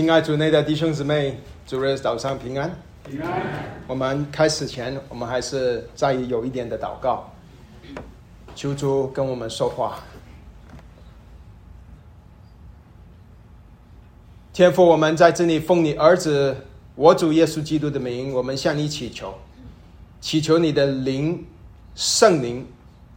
[0.00, 2.74] 亲爱主内的弟兄姊妹，主日早上平安。
[3.04, 3.42] 平安。
[3.86, 7.30] 我们开始前，我们还是再有一点的祷告，
[8.54, 9.98] 求主跟我们说话。
[14.54, 16.56] 天父，我们在这里奉你儿子
[16.94, 19.34] 我主耶稣基督的名，我们向你祈求，
[20.18, 21.44] 祈求你的灵
[21.94, 22.66] 圣灵，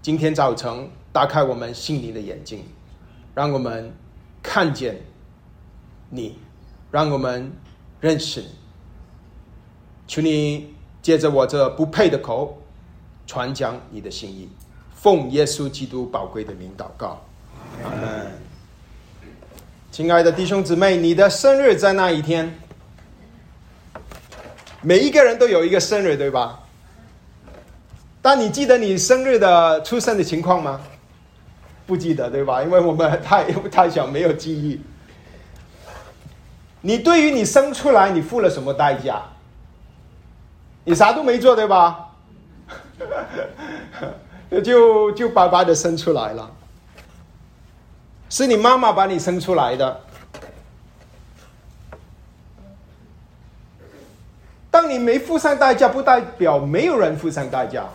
[0.02, 2.66] 今天早晨打开我们心灵的眼睛，
[3.34, 3.90] 让我们
[4.42, 5.00] 看见
[6.10, 6.38] 你，
[6.94, 7.52] 让我们
[8.00, 8.50] 认识你。
[10.06, 12.62] 求你借着我这不配的口，
[13.26, 14.48] 传讲你的心意，
[14.94, 17.20] 奉耶稣基督宝贵的名祷告，
[17.84, 18.32] 阿门。
[19.92, 22.56] 亲爱的弟兄姊妹，你的生日在那一天，
[24.84, 26.60] 每一个人都有一个生日，对吧？
[28.22, 30.80] 但你记得你生日的出生的情况吗？
[31.88, 32.62] 不记得，对吧？
[32.62, 34.80] 因为我们太 太小，没有记忆。
[36.86, 39.24] 你对于你生出来，你付了什么代价？
[40.84, 42.10] 你啥都没做，对吧？
[44.62, 46.52] 就就白白的生出来了，
[48.30, 50.02] 是你妈妈把你生出来的。
[54.70, 57.86] 当你没付上代价，不代表没有人付上代价。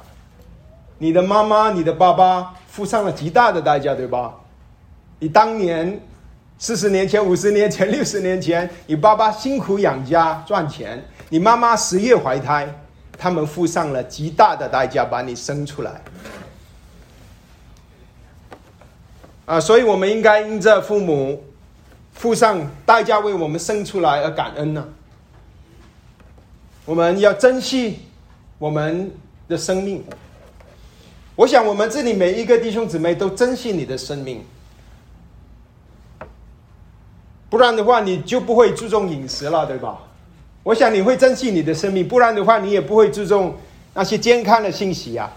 [0.97, 4.35] 你的妈妈、你的爸爸付上了极大的代价，对吧？
[5.19, 6.01] 你当年
[6.59, 11.03] 四十年前、五十年前、 六十年前，你爸爸辛苦养家赚钱。
[11.31, 12.67] 你妈妈十月怀胎，
[13.17, 16.01] 他们付上了极大的代价把你生出来，
[19.45, 21.45] 啊，所以我们应该因着父母
[22.15, 24.89] 付上代价为我们生出来而感恩呢。
[26.87, 28.01] 我们要珍惜
[28.59, 29.13] 我们
[29.47, 30.03] 的生命。
[31.37, 34.43] 我想，我们这里每一个弟兄姊妹都珍惜你的生命，
[37.51, 39.99] 不然的话，你就不会注重饮食了，对吧？
[40.63, 43.57] 我想你会珍惜你的生命，不然的话，你也不会注重
[43.95, 45.33] 那些健康的信息啊。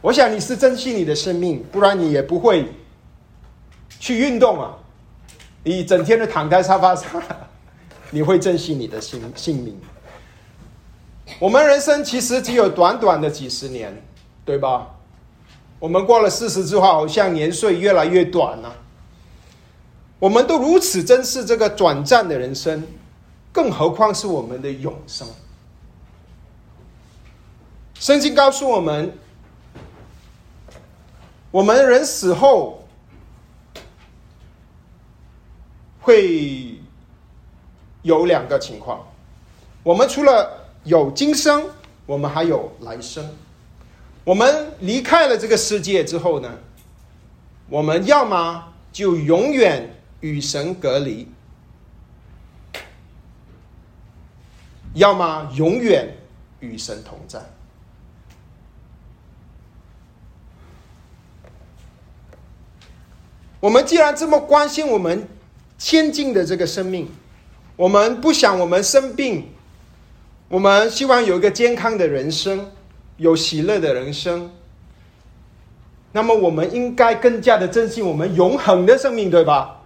[0.00, 2.66] 我想你是珍惜你的生命，不然你也不会
[4.00, 4.74] 去运动啊。
[5.62, 7.08] 你整天的躺在沙发上，
[8.10, 9.80] 你会珍惜你的性性命。
[11.38, 13.96] 我们人生其实只有短短的几十年，
[14.44, 14.88] 对吧？
[15.78, 18.74] 我们过了四十之后，好像年岁越来越短了。
[20.18, 22.86] 我们都如此珍视这个短暂的人生。
[23.52, 25.28] 更何况是我们的永生。
[27.94, 29.16] 圣经告诉我们，
[31.52, 32.84] 我们人死后
[36.00, 36.80] 会
[38.02, 39.06] 有两个情况：
[39.84, 41.64] 我们除了有今生，
[42.06, 43.24] 我们还有来生。
[44.24, 46.58] 我们离开了这个世界之后呢，
[47.68, 49.93] 我们要么就永远
[50.24, 51.28] 与神隔离。
[54.94, 56.16] 要么永远
[56.60, 57.42] 与神同在。
[63.60, 65.28] 我们既然这么关心我们
[65.76, 67.10] 先进的这个生命，
[67.76, 69.50] 我们不想我们生病，
[70.48, 72.70] 我们希望有一个健康的人生，
[73.18, 74.50] 有喜乐的人生。
[76.12, 79.82] 那么，我们应该更加的珍惜我们永恒的生命，对吧？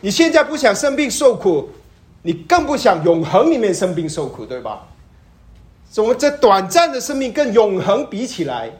[0.00, 1.70] 你现在不想生病受苦。
[2.22, 4.88] 你更不想永恒里面生病受苦，对吧？
[5.88, 8.72] 怎么这短暂的生命跟永恒比起来，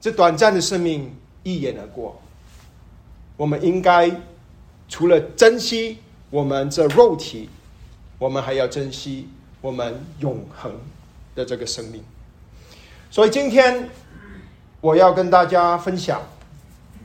[0.00, 2.18] 这短暂的生命一眼而过。
[3.36, 4.10] 我们应该
[4.88, 5.98] 除了珍惜
[6.30, 7.50] 我们这肉体，
[8.18, 9.28] 我们还要珍惜
[9.60, 10.72] 我们永恒
[11.34, 12.02] 的这个生命。
[13.10, 13.90] 所以今天
[14.86, 16.22] 我要跟大家分享。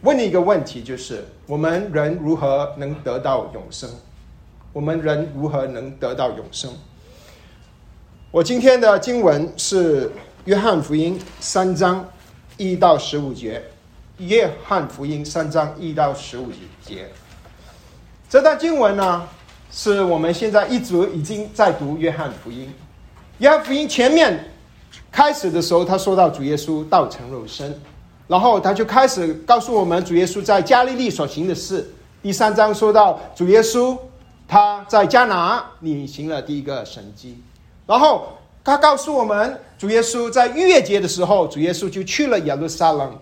[0.04, 3.90] 问你一个问题，就是我们人如何能得到永生？
[4.72, 6.72] 我们人如何能得到永生？
[8.30, 10.12] 我今天的经文是
[10.46, 12.08] 约翰福音三章
[12.56, 13.64] 一到十五节。
[14.20, 16.52] 约翰福音三章一到十五
[16.86, 17.10] 节，
[18.30, 19.28] 这段经文呢，
[19.72, 22.72] 是我们现在一直已经在读约翰福音。
[23.40, 24.51] 约翰福音前面
[25.12, 27.78] 开始的时候，他说到主耶稣道成肉身。
[28.28, 31.94] 然后他就开始告诉我们主耶稣在加利利所行的事。
[32.24, 33.98] 第三章说到主耶稣
[34.48, 37.38] 他在加拿你行了第一个神迹。
[37.86, 43.20] 然后他告诉我们主耶稣在逾越节的时候，主耶稣就去了耶路撒冷，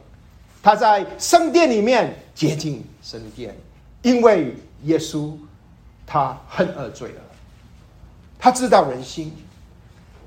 [0.62, 3.57] 他在圣殿里面接近圣殿，
[4.03, 5.31] 因为耶稣
[6.06, 7.21] 他恨恶罪恶，
[8.38, 9.33] 他知道人心。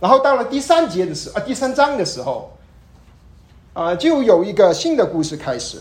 [0.03, 2.51] 然后到了第三节的时啊第三章的时候。
[3.75, 5.81] 啊，就有一个新的故事开始。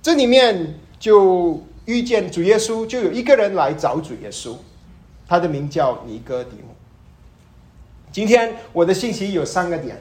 [0.00, 4.56] 这里面就遇见主耶稣，就有一个人来找主耶稣，
[5.28, 6.74] 他的名叫尼哥底母。
[8.10, 10.00] 今天我的信息有三个点，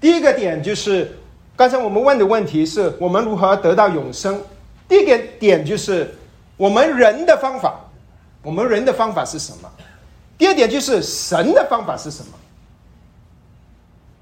[0.00, 1.18] 第一个点就是
[1.54, 4.40] 刚才我们问的问题是我们如何得到永生。
[4.88, 6.14] 第一个点就是
[6.56, 7.84] 我们人的方法，
[8.42, 9.70] 我们人的方法是什么？
[10.38, 12.32] 第二点就是神的方法是什么？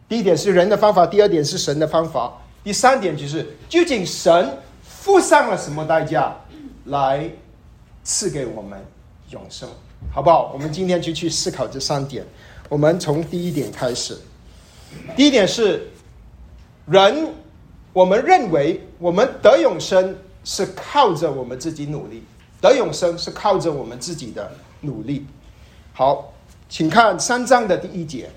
[0.09, 2.33] 第一点是人的方法，第二点是神的方法，
[2.63, 6.37] 第三点就是究竟神付上了什么代价
[6.85, 7.29] 来
[8.05, 8.79] 赐给我们
[9.31, 9.69] 永生，
[10.13, 10.53] 好不好？
[10.53, 12.25] 我们今天就去思考这三点。
[12.69, 14.17] 我们从第一点开始。
[15.17, 15.91] 第一点是
[16.87, 17.29] 人，
[17.93, 22.23] 我们认为我们得永生是靠着我们自己努力，
[22.61, 24.51] 得永生是靠着我们自己的
[24.81, 25.27] 努力。
[25.97, 26.35] 好，
[26.69, 28.29] 请看三章的第一节。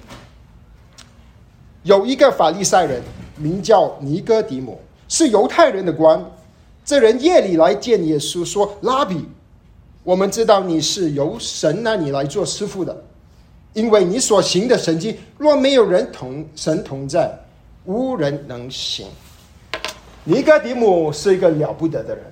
[1.82, 3.02] 有一个法利赛人，
[3.36, 6.24] 名叫尼哥底母，是犹太人的官。
[6.86, 9.26] 这人夜里来见耶稣，说：“拉比，
[10.04, 12.96] 我们知道你是由神那里来做师傅的。”
[13.74, 17.36] 因为你所行的神迹，若没有人同神同在，
[17.86, 19.08] 无人能行。
[20.24, 22.24] 尼哥底母是一个了不得的人！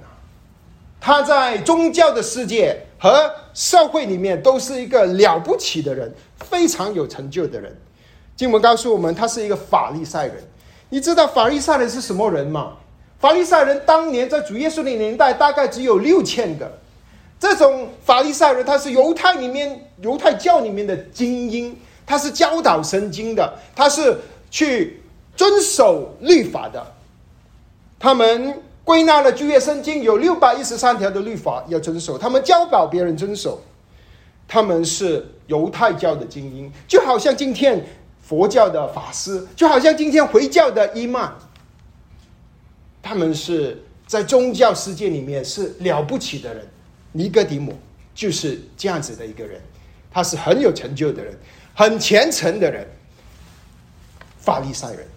[1.00, 7.76] 他在宗教的世界和社会里面都是一个了不起的人，非常有成就的人。
[8.36, 10.44] 经文告诉我们，他是一个法利赛人。
[10.90, 12.74] 你知道法利赛人是什么人吗？
[13.20, 16.72] 法利赛人当年在主耶稣的年代，大概只有六千个。
[17.40, 24.18] 这种法利赛人，他是犹太里面犹太教里面的精英，他是教导神经的，他是
[24.50, 25.02] 去
[25.36, 26.86] 遵守律法的。
[28.00, 33.62] 他们归纳了旧约圣经有六百一十三条的律法要遵守，他们教导别人遵守。
[34.48, 37.84] 他们是犹太教的精英，就好像今天
[38.22, 41.34] 佛教的法师，就好像今天回教的伊曼，
[43.02, 46.64] 他们是在宗教世界里面是了不起的人。
[47.12, 47.74] 尼哥底母
[48.14, 49.60] 就是这样子的一个人，
[50.12, 51.36] 他是很有成就的人，
[51.74, 52.88] 很虔诚的人，
[54.38, 55.08] 法利赛人。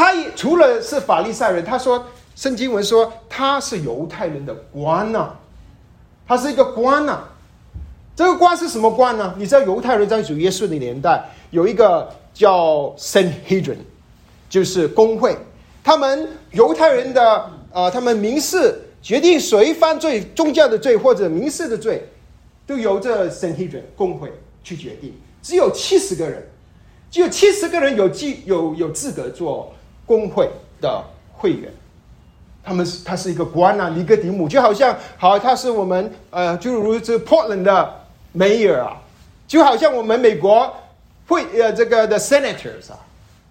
[0.00, 2.02] 他也除了是法利赛人，他说
[2.34, 5.28] 圣经文说他是犹太人的官呐，
[6.26, 7.24] 他是一个官呐。
[8.16, 9.34] 这个官是什么官呢？
[9.36, 13.76] 你知道犹太人在主耶稣的年代有一个叫 Sanhedrin，
[14.48, 15.36] 就是工会，
[15.84, 18.80] 他们犹太人的呃，他们民事。
[19.02, 22.06] 决定谁犯罪，宗教的罪或者民事的罪，
[22.66, 24.32] 都由这 Sanhedrin 工会
[24.64, 25.14] 去决定。
[25.42, 26.46] 只有七十个人，
[27.10, 29.74] 只有七十个人有记有有资格做
[30.10, 31.70] 工会的会员。
[32.64, 38.00] 他们是他是一个官啊，尼哥迪姆就好像好，他是我们呃，就如这 Portland 的
[38.36, 39.00] Mayor 啊，
[39.46, 40.74] 就好像我们美国
[41.28, 42.98] 会呃这个的 Senators 啊，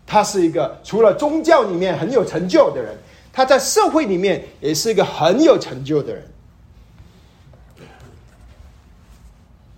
[0.06, 2.94] 他是一个除了宗教里面很有成就的人。
[3.32, 6.28] 他在社会里面也是一个很有成就的人，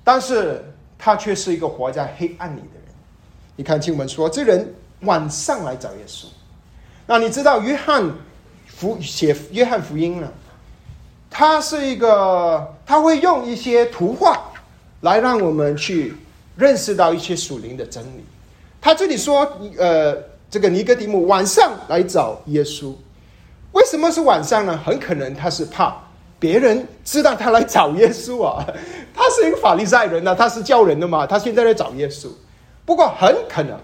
[0.04, 0.64] 但是
[0.98, 2.96] 他却是一个活在黑暗里的人。
[3.56, 6.26] 你看经文说，这人晚上来找耶稣。
[7.08, 8.10] 那你知道约翰
[8.68, 10.28] 福写约翰福音呢？
[11.30, 14.52] 他是一个，他会用一些图画
[15.00, 16.14] 来让我们去
[16.58, 18.26] 认识到一些属灵的真理。
[18.82, 20.18] 他这里说，呃，
[20.50, 22.94] 这个尼哥底母晚上来找耶稣。
[23.72, 24.78] 为什么是晚上呢？
[24.78, 25.96] 很可能他是怕
[26.38, 28.66] 别人知道他来找耶稣啊。
[29.16, 31.26] 他是一个法利赛人呢，他是教人的嘛。
[31.26, 32.28] 他现在来找耶稣，
[32.86, 33.80] 不过很可能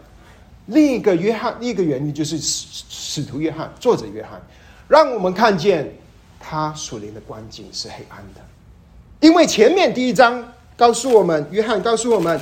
[0.67, 4.41] 另一个约翰，另一个原因就是使使徒约翰，作者约翰，
[4.87, 5.93] 让我们看见
[6.39, 8.41] 他所临的光景是黑暗的，
[9.19, 12.39] 因为前面第一章告诉我们，约翰告诉我们，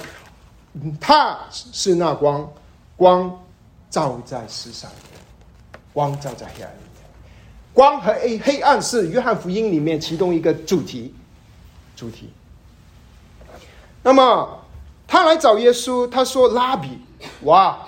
[0.99, 2.51] 他是那光，
[2.97, 3.43] 光
[3.89, 4.91] 照在世上，
[5.93, 7.03] 光照在黑暗里面。
[7.73, 11.13] 光和黑黑暗是约翰福音里面其中一个主题，
[11.95, 12.29] 主题。
[14.01, 14.61] 那么
[15.07, 16.99] 他来找耶稣，他说：“拉比，
[17.41, 17.85] 哇，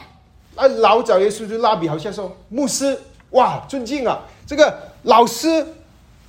[0.57, 2.99] 啊老找耶稣就拉比，好像说牧师，
[3.29, 5.65] 哇，尊敬啊，这个老师，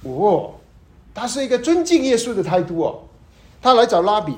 [0.04, 0.54] 哦，
[1.12, 3.02] 他是一个尊敬耶稣的态度哦。
[3.60, 4.36] 他来找拉比，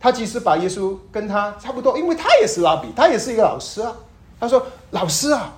[0.00, 3.94] 他其实把耶稣跟他差不多，因为他也是拉比，他也是一个老师啊。
[4.40, 5.52] 他说：老师啊。”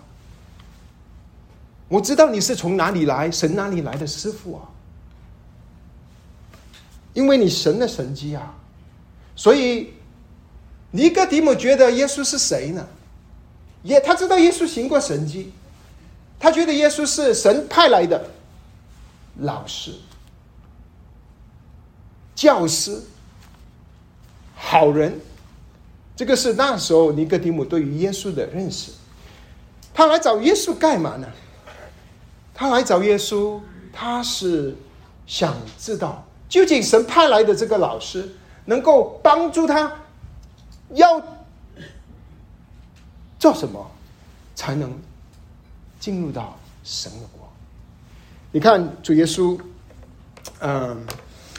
[1.89, 4.61] 我知道你是从哪里来，神哪里来的师傅啊？
[7.15, 8.55] 因为你神的神迹啊，
[9.35, 9.95] 所以
[10.91, 12.87] 尼哥底母觉得耶稣是谁呢？
[13.89, 15.53] 耶，他知道耶稣行过神迹，
[16.39, 18.23] 他觉得耶稣是神派来的
[19.41, 19.93] 老师、
[22.35, 23.03] 教师、
[24.55, 25.21] 好人。
[26.15, 28.93] 这个是那时候尼哥底母对于耶稣的认识。
[29.95, 31.27] 他来找耶稣干嘛呢？
[32.55, 33.61] 他来找耶稣，
[33.93, 34.77] 他是
[35.27, 39.93] 想知道究竟神派来的这个老师能够帮助他，
[40.95, 41.23] 要
[43.39, 43.91] 做什么
[44.55, 44.93] 才能
[46.01, 47.49] 进入到神的国？
[48.51, 49.59] 你看主耶稣，
[50.61, 51.07] 嗯，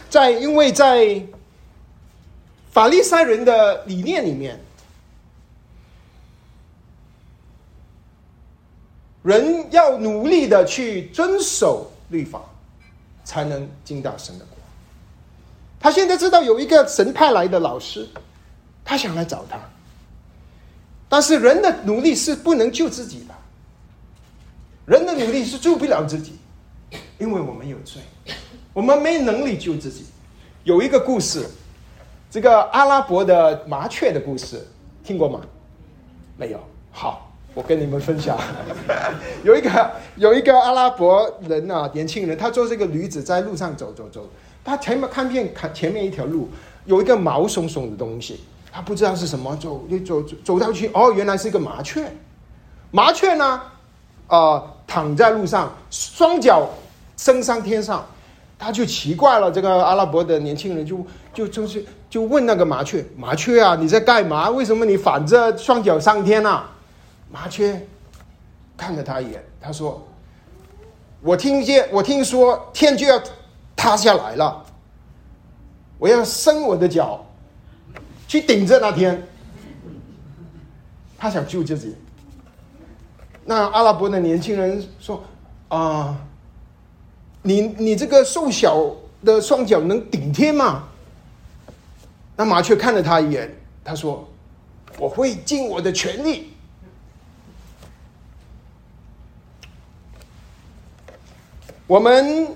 [0.09, 1.23] 在因为在
[2.71, 4.59] 法利赛人的理念里面。
[9.21, 12.41] 人要努力的去遵守律法，
[13.25, 14.57] 才能进到神的国。
[15.77, 18.07] 他现在知道有一个神派来的老师，
[18.85, 19.59] 他想来找他。
[21.09, 23.33] 但是人的努力是不能救自己的，
[24.85, 26.37] 人的努力是救不了自己，
[27.17, 28.01] 因为我们有罪，
[28.71, 30.05] 我们没能力救自己。
[30.63, 31.45] 有一个故事，
[32.29, 34.65] 这个阿拉伯的麻雀的故事，
[35.03, 35.41] 听过吗？
[36.37, 36.59] 没有。
[36.91, 37.25] 好。
[37.55, 38.37] 我跟你们分享，
[39.43, 44.29] 有一个有一个阿拉伯人啊，年轻人，他坐这个驴子在路上走走走，
[44.63, 46.47] 他前面看见看前面一条路
[46.85, 52.11] 有一个毛松松的东西，他不知道是什么，走就走走走到去，哦，原来是一个麻雀。
[52.91, 53.61] 麻雀呢，
[54.27, 56.67] 啊，躺在路上，双脚
[57.17, 58.05] 升上天上，
[58.57, 59.51] 他就奇怪了。
[59.51, 64.49] 这个阿拉伯的年轻人就就就是就问那个麻雀：“麻雀啊，你在干嘛？
[64.49, 66.69] 为什么你反着双脚上天啊？”
[67.31, 67.85] 麻雀
[68.75, 70.03] 看了他一眼，他说
[71.21, 73.21] ：“我听见，我听说天就要
[73.75, 74.63] 塌下来了，
[75.99, 77.23] 我要伸我的脚
[78.29, 79.27] 去顶着那天。”
[81.17, 81.97] 他想救自己。
[83.43, 85.21] 那阿拉伯的年轻人说
[85.67, 86.17] ：“啊，
[87.41, 88.95] 你你这个瘦小
[89.25, 90.87] 的双脚能顶天吗？”
[92.37, 94.25] 那麻雀看了他一眼，他说
[94.97, 96.51] ：“我会尽我的全力。”
[101.85, 102.47] 我们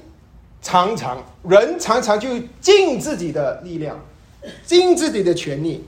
[0.61, 3.99] 常常人常常就尽自己的力量，
[4.65, 5.85] 尽自己的全力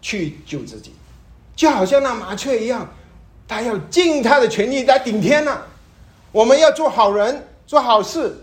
[0.00, 0.92] 去救自己，
[1.54, 2.88] 就好像那麻雀一样，
[3.46, 5.62] 他要尽他的全力来顶天呢。
[6.30, 8.36] 我们要做好人，做好事，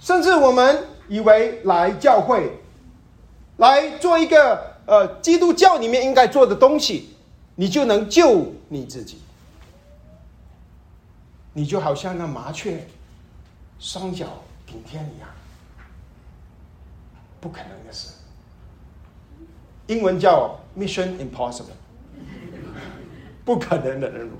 [0.00, 2.50] 甚至我们以为来教会，
[3.58, 7.10] 来做一个呃基督教里面应该做的东西，
[7.56, 9.18] 你就能救你自己。
[11.52, 12.86] 你就好像那麻雀。
[13.82, 14.26] 双脚
[14.66, 15.28] 顶天一样，
[17.40, 18.08] 不可能的事。
[19.90, 21.74] 英文叫 Mission Impossible，
[23.44, 24.30] 不可能的任务。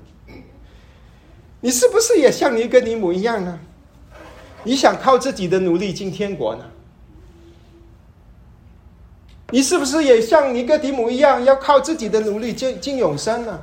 [1.59, 3.59] 你是不是也像尼哥底母一样呢？
[4.63, 6.63] 你想靠自己的努力进天国呢？
[9.51, 13.59] 你是不是也像尼格迪姆一样，要靠自己的努力进进永生呢？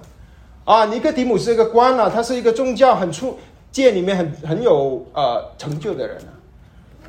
[0.67, 3.39] 啊，尼格迪姆是一个官啊，他是一个宗教很出。
[3.71, 6.33] 界里面很很有呃成就的人啊，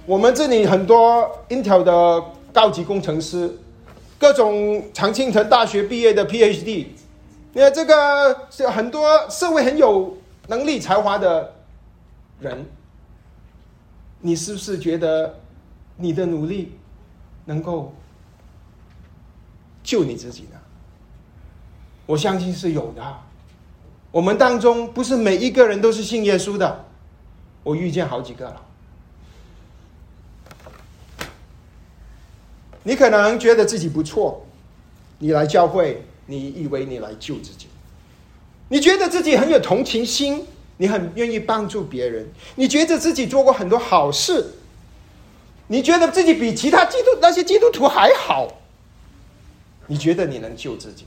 [0.06, 3.58] 我们这里很多 Intel 的高级工程师，
[4.20, 6.88] 各种常青藤大学毕业的 PhD，
[7.54, 11.56] 你看这个是很多社会很有能力才华的
[12.42, 12.66] 人，
[14.20, 15.40] 你是不是觉得
[15.96, 16.74] 你的努力
[17.46, 17.94] 能够
[19.82, 20.60] 救你自己呢？
[22.06, 23.02] 我相信是有的。
[24.12, 26.86] 我们当中不是每一个人都是信耶稣的，
[27.64, 28.62] 我遇见好几个了。
[32.90, 34.44] 你可能觉得自己不错，
[35.20, 37.68] 你来教会，你以为你来救自己，
[38.70, 40.44] 你觉得自己很有同情心，
[40.78, 44.44] 你很愿意帮助别人，你觉得自己做过很多好事，
[45.68, 48.48] 你觉得自己比其他基督那些基督徒还好，
[49.86, 51.06] 你觉得你能救自己？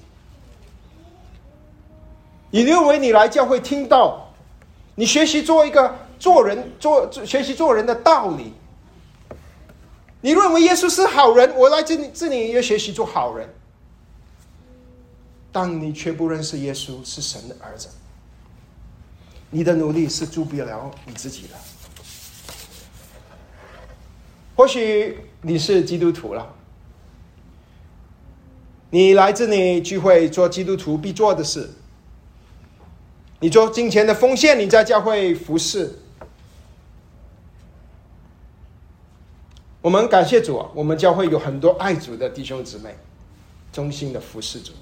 [2.53, 4.33] 你认为你来教会听到，
[4.95, 8.53] 你学习做一个做人做学习做人的道理。
[10.23, 13.47] 你认为耶稣是好人，我来这里这里要学习做好人。
[15.51, 17.89] 但你却不认识耶稣是神的儿子，
[19.51, 21.55] 你的努力是助不了你自己的。
[24.55, 26.55] 或许你是基督徒了，
[28.91, 31.69] 你来这里聚会做基督徒必做的事。
[33.41, 35.99] 你做金钱的奉献，你在教会服侍。
[39.83, 42.97] 我们感谢主，我们教会有很多爱主的弟兄姊妹，
[43.73, 44.73] 忠心的服侍主。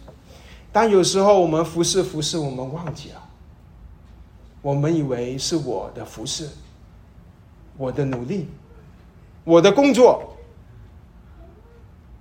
[0.71, 3.28] 但有时候我们服侍服侍，我们忘记了，
[4.61, 6.50] 我们以为是我的服侍，
[7.78, 8.47] 我的努力，
[9.42, 10.37] 我的工作，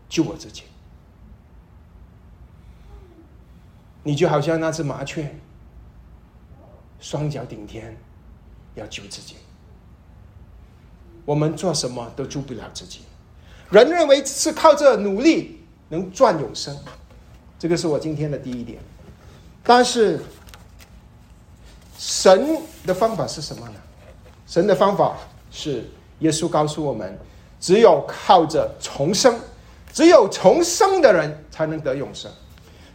[0.07, 0.63] 救我自己。
[4.03, 5.29] 你就好像那只麻雀。
[7.01, 7.95] 双脚顶天，
[8.75, 9.35] 要救自己。
[11.29, 13.01] 我们做什么都救不了自己。
[13.69, 16.75] 人认为是靠着努力能赚永生，
[17.59, 18.79] 这个是我今天的第一点。
[19.61, 20.19] 但是
[21.99, 23.75] 神的方法是什么呢？
[24.47, 25.17] 神的方法
[25.51, 25.87] 是
[26.21, 27.15] 耶稣告诉我们，
[27.59, 29.39] 只有靠着重生，
[29.93, 32.31] 只有重生的人才能得永生，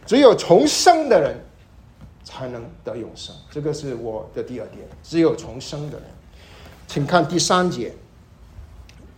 [0.05, 1.39] 只有重生的人
[2.25, 3.33] 才能得永生。
[3.49, 6.05] 这个是我的第二点，只有重生的人。
[6.85, 7.93] 请看第三节。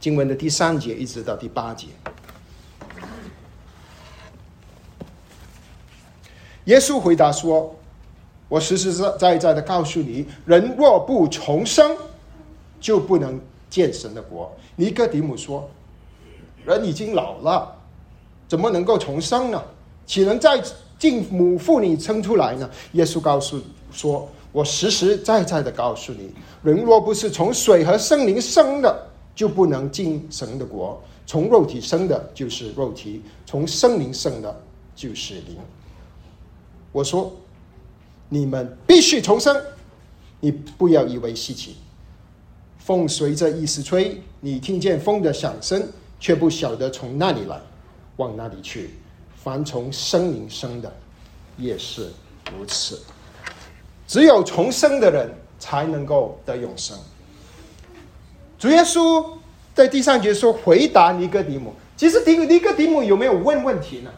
[0.08, 1.88] 经文的第三节一直到第八节，
[6.64, 7.76] 耶稣回答说
[8.48, 11.94] ：“我实实在在的告诉你，人若不重生，
[12.80, 13.38] 就不能
[13.70, 15.70] 见神的国。”尼哥底母说
[16.64, 17.76] ：“人已经老了，
[18.48, 19.62] 怎么能够重生呢？
[20.06, 20.64] 岂能再
[20.98, 23.60] 进母腹里生出来呢？”耶稣告诉
[23.92, 26.32] 说：“我实实在在的告诉你，
[26.64, 29.08] 人若不是从水和圣灵生的。”
[29.38, 31.00] 就不能进神的国。
[31.28, 34.62] 从肉体生的，就是肉体；从生灵生的，
[34.96, 35.58] 就是灵。
[36.92, 37.32] 我说，
[38.30, 39.56] 你们必须重生。
[40.40, 41.76] 你不要以为稀奇。
[42.80, 45.88] 风随着意思吹，你听见风的响声，
[46.20, 47.62] 却不晓得从哪里来，
[48.16, 48.90] 往哪里去。
[49.36, 50.92] 凡从生灵生的，
[51.58, 52.10] 也是
[52.58, 53.00] 如此。
[54.08, 55.30] 只有重生的人，
[55.60, 56.98] 才能够得永生。
[58.58, 59.26] 主耶稣
[59.76, 64.12] 在第三节说：“回答尼哥底母。”其实尼尼哥底母有没有问问题呢？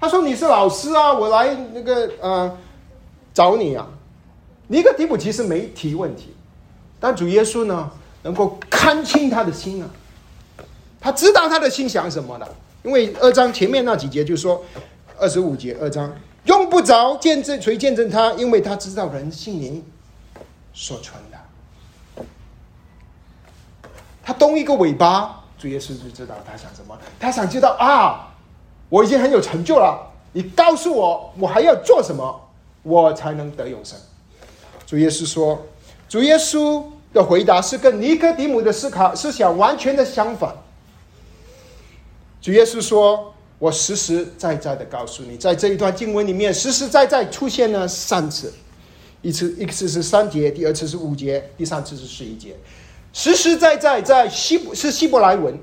[0.00, 2.58] 他说：“你是老师啊，我来那个呃
[3.32, 3.86] 找你啊。”
[4.68, 6.34] 尼哥底母其实没提问题，
[6.98, 7.90] 但主耶稣呢，
[8.22, 9.88] 能够看清他的心啊，
[11.00, 12.48] 他知道他的心想什么的。
[12.82, 14.62] 因为二章前面那几节就说，
[15.18, 16.10] 二十五节二章
[16.44, 19.82] 用不着见证谁见证他，因为他知道人性灵
[20.72, 21.33] 所存的。
[24.24, 26.98] 他动一个尾巴，主耶稣就知道他想什么。
[27.20, 28.34] 他想知道啊，
[28.88, 32.48] 我已经很有成就了，你告诉我，我还要做什么，
[32.82, 33.98] 我才能得永生？
[34.86, 35.62] 主耶稣说，
[36.08, 36.82] 主耶稣
[37.12, 40.54] 的回答是跟尼哥底母的思考思想完全的相反。
[42.40, 48.52] 主耶稣说，我实实在在的告诉你，在这一段经文里面，实实在在出现了三次，
[49.22, 52.56] 一次一次是三节，第二次是五节，第三次是十一节。
[53.14, 55.56] 实实在在在希是希伯来文，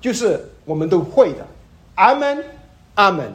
[0.00, 1.46] 就是我们都会的，
[1.94, 2.42] 阿门，
[2.94, 3.32] 阿门，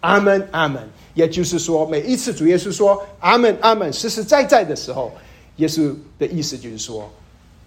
[0.00, 0.82] 阿门，阿门。
[1.14, 5.10] 也就是说，每一次主耶稣说阿门，阿门，实实在在的时候，
[5.56, 7.08] 耶稣的意思就是说，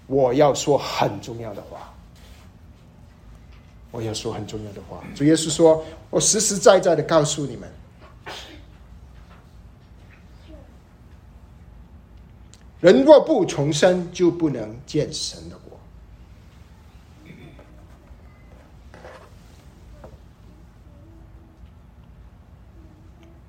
[0.05, 1.91] 我要说很重要的话，
[3.89, 5.01] 我要说很重要的话。
[5.15, 7.67] 主耶稣说，我实实在在的告诉你们。
[12.79, 15.77] 人若不重生，就不能见神的国。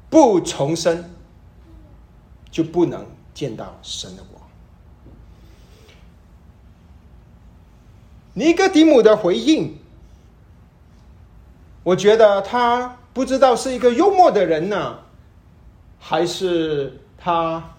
[0.08, 1.04] 不重生，
[2.50, 4.40] 就不能见到神的国。
[8.34, 9.78] 尼哥底姆的回应，
[11.84, 14.98] 我觉得他不知道是一个幽默的人呢，
[16.00, 17.76] 还是他。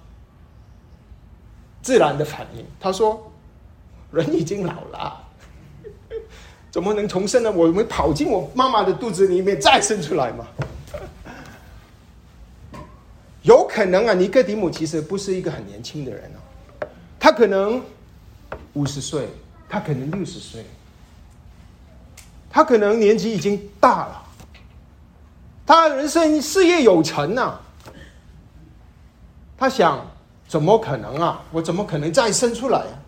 [1.82, 3.32] 自然的反应，他说
[4.12, 5.28] ：“人已经老了，
[6.70, 7.52] 怎么能重生呢？
[7.52, 10.46] 我们跑进我妈妈的肚子里面再生出来吗？
[13.42, 16.38] 有可能啊，尼哥底姆其实不是一个很年轻的人啊，
[17.20, 17.82] 他可能
[18.74, 19.28] 五十岁，
[19.68, 20.64] 他可能六十岁，
[22.52, 24.24] 他可能年纪已经大了，
[25.66, 27.60] 他人生事业有成呐，
[29.58, 30.06] 他想。”
[30.52, 31.42] 怎么可能啊！
[31.54, 33.00] 我怎么可能再生出来啊？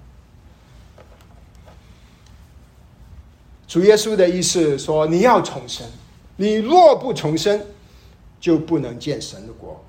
[3.67, 5.85] 主耶稣的意思说：你要重生，
[6.37, 7.61] 你若不重生，
[8.39, 9.83] 就不能见神的国。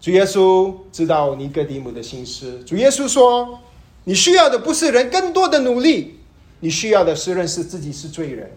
[0.00, 2.58] 主耶稣知道尼哥底母的心思。
[2.64, 3.60] 主耶稣说：
[4.02, 6.18] 你需要的不是人更多的努力，
[6.58, 8.50] 你需要的是认识自己是罪人。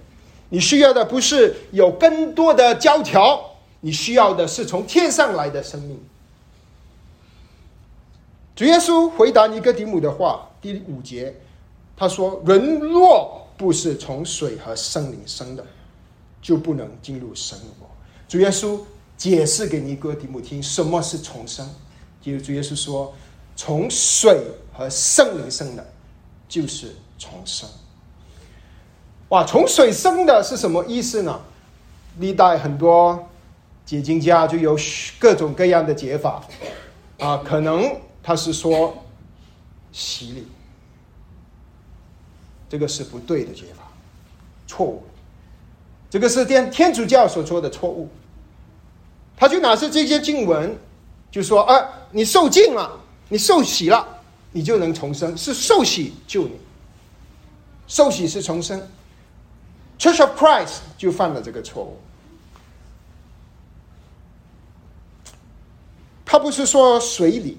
[0.49, 3.39] 你需要的不是有更多的教条，
[3.81, 5.99] 你需要的是从天上来的生命。
[8.55, 11.35] 主耶稣回答尼哥底母的话，第五节，
[11.97, 15.65] 他说：“人若不是从水和圣灵生的，
[16.39, 17.89] 就不能进入神国。”
[18.29, 18.79] 主耶稣
[19.17, 21.67] 解释给尼哥底母听，什么是重生。
[22.21, 23.11] 就主耶稣说
[23.57, 24.39] ：“从水
[24.71, 25.83] 和圣灵生的，
[26.47, 27.67] 就是重生。”
[29.29, 31.41] 哇，从水生的是什么意思呢？
[32.19, 33.27] 历代很多
[33.83, 34.77] 解经家就有
[35.17, 36.43] 各种各样的解法
[37.17, 37.91] 啊，可能。
[38.23, 39.03] 他是说
[39.91, 40.47] 洗礼，
[42.69, 43.83] 这个是不对的解法，
[44.65, 45.03] 错误。
[46.09, 48.09] 这个是天天主教所说的错误。
[49.35, 50.77] 他就拿着这些经文，
[51.29, 54.07] 就说：“啊，你受尽了，你受洗了，
[54.51, 56.55] 你就能重生，是受洗救你。
[57.87, 58.81] 受洗是重生。
[59.99, 61.99] ”Church of Christ 就犯了这个错误。
[66.23, 67.57] 他不是说水礼，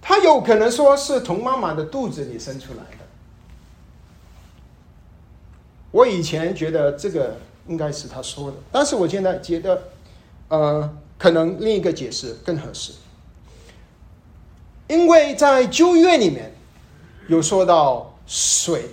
[0.00, 3.04] 他有可能说是从妈妈的肚子里生出来的。
[5.90, 7.36] 我以前觉得这个
[7.66, 9.82] 应该是他说的，但是我现在觉得，
[10.48, 12.92] 呃，可能另一个解释更合适，
[14.88, 16.52] 因为在旧约里面
[17.28, 18.86] 有说到水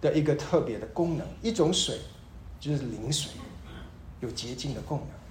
[0.00, 2.00] 的一个特别的功能，一种水
[2.60, 3.30] 就是灵水，
[4.20, 5.21] 有洁净的功能。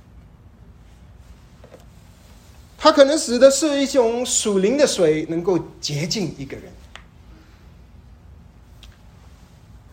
[2.84, 6.64] 它可能使的是一种属灵的水，能够洁净一个人。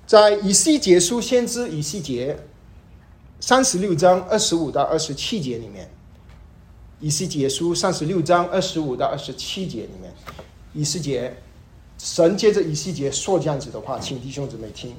[0.07, 2.38] 在以西结书先知以西结
[3.40, 5.90] 三十六章二十五到二十七节里面，
[6.98, 10.11] 以西结书三十六章二十五到二十七节里面，
[10.72, 11.37] 以西结
[11.98, 14.96] 神接着以西结说这样子的话，请弟兄姊妹听。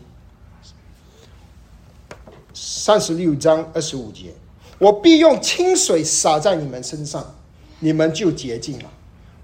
[2.54, 4.36] 三十六章二十五节，
[4.78, 7.34] 我必用清水洒在你们身上。
[7.80, 8.92] 你们就洁净了，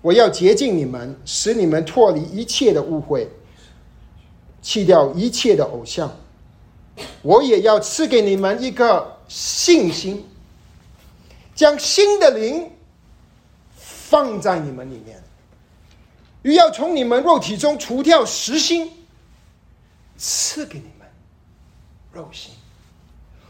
[0.02, 3.30] 我要洁净你们，使你们脱离一切的误会，
[4.62, 6.14] 弃掉一切的偶像。
[7.22, 10.26] 我也要赐给你们一个信心，
[11.54, 12.72] 将新的灵
[13.76, 15.22] 放在你们里面，
[16.44, 18.92] 又要从你们肉体中除掉实心，
[20.18, 21.08] 赐给你们
[22.14, 22.54] 肉心。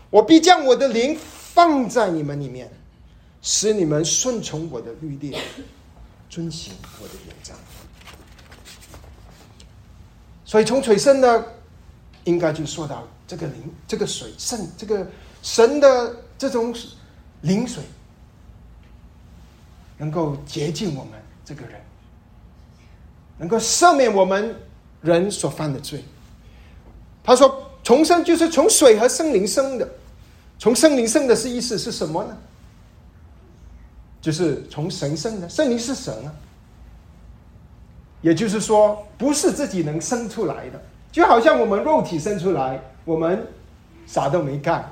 [0.09, 2.71] 我必将我的灵放在你们里面。
[3.45, 5.37] 使你们顺从我的律例，
[6.31, 7.55] 遵行我的典章。
[10.43, 11.45] 所以从水圣呢，
[12.23, 15.07] 应该就说到这个灵，这个水圣，这个
[15.43, 16.75] 神的这种
[17.41, 17.83] 灵水，
[19.99, 21.13] 能够洁净我们
[21.45, 21.79] 这个人，
[23.37, 24.59] 能够赦免我们
[25.01, 26.03] 人所犯的罪。
[27.23, 29.87] 他说重生就是从水和圣灵生的，
[30.57, 32.35] 从圣灵生的是意思是什么呢？
[34.25, 36.33] 就是从神生的，圣灵是神啊。
[38.23, 43.45] 也就是说，不是自己能生出来的，就好像我们肉体生出来，我们
[44.07, 44.91] 啥都没干，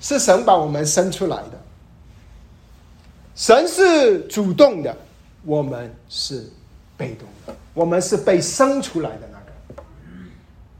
[0.00, 1.60] 是神把我们生出来的。
[3.34, 4.96] 神是主动的，
[5.44, 6.50] 我们是
[6.96, 9.38] 被动的，我们是被生出来的那
[9.74, 9.82] 个，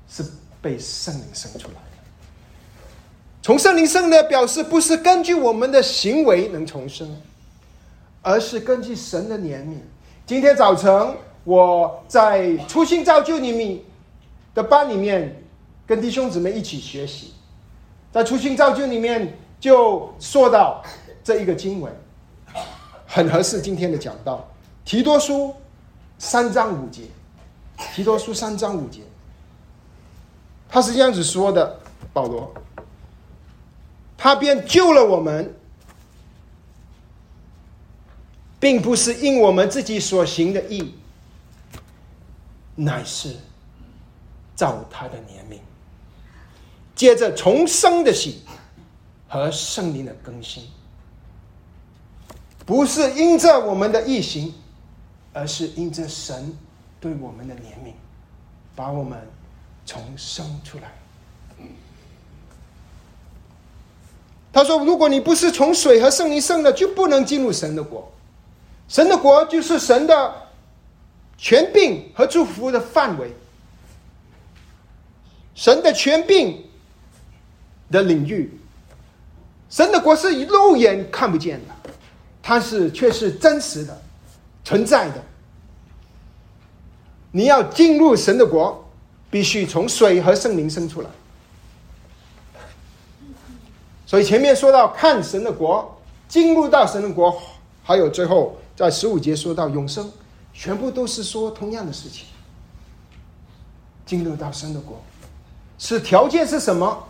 [0.09, 0.25] 是
[0.63, 1.81] 被圣灵生出来的。
[3.43, 7.15] 从圣灵生的，表示不是根据我们的行为能重生。
[8.23, 9.77] 而是根据神的怜悯。
[10.25, 13.81] 今天早晨我在初心造就你们
[14.55, 15.43] 的班里面，
[15.85, 17.35] 跟弟兄姊妹一起学习，
[18.13, 20.83] 在初心造就里面就说到
[21.25, 21.93] 这一个经文，
[23.07, 24.49] 很合适今天的讲道。
[24.85, 25.55] 提多书
[26.19, 27.03] 三章五节，
[27.93, 29.01] 提多书三章五节，
[30.69, 31.79] 他是这样子说的：
[32.13, 32.55] 保罗，
[34.17, 35.53] 他便救了我们。
[38.63, 40.95] 并不是因我们自己所行的义，
[42.77, 43.35] 乃是
[44.55, 45.59] 照他的怜悯，
[46.95, 48.45] 接着重生的喜
[49.27, 50.63] 和圣灵的更新，
[52.65, 54.55] 不是因着我们的义行，
[55.33, 56.57] 而是因着神
[57.01, 57.95] 对我们的怜悯，
[58.77, 59.19] 把我们
[59.85, 60.85] 重生出来。
[64.53, 68.09] 他说：“如果你不是从水和圣灵生的，就不能进入神的国。”
[68.93, 70.35] 神的国就是神的
[71.39, 73.33] 权柄和祝福的范围，
[75.55, 76.63] 神的权柄
[77.91, 78.53] 的领域，
[79.71, 81.91] 神的国是肉眼看不见的，
[82.43, 83.99] 它是却是真实的
[84.63, 85.25] 存在的。
[87.31, 88.87] 你要进入神的国，
[89.31, 91.09] 必须从水和圣灵生出来。
[94.05, 97.43] 所以前面说到看神的国，进入到神的国，
[97.83, 98.55] 还有最后。
[98.77, 100.11] 在十五节说到永生，
[100.53, 102.27] 全部都是说同样的事情。
[104.05, 105.03] 进入到神的国，
[105.79, 107.09] 是条件是什么？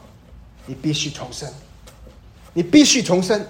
[0.66, 1.50] 你必须重生，
[2.52, 3.44] 你必须重生。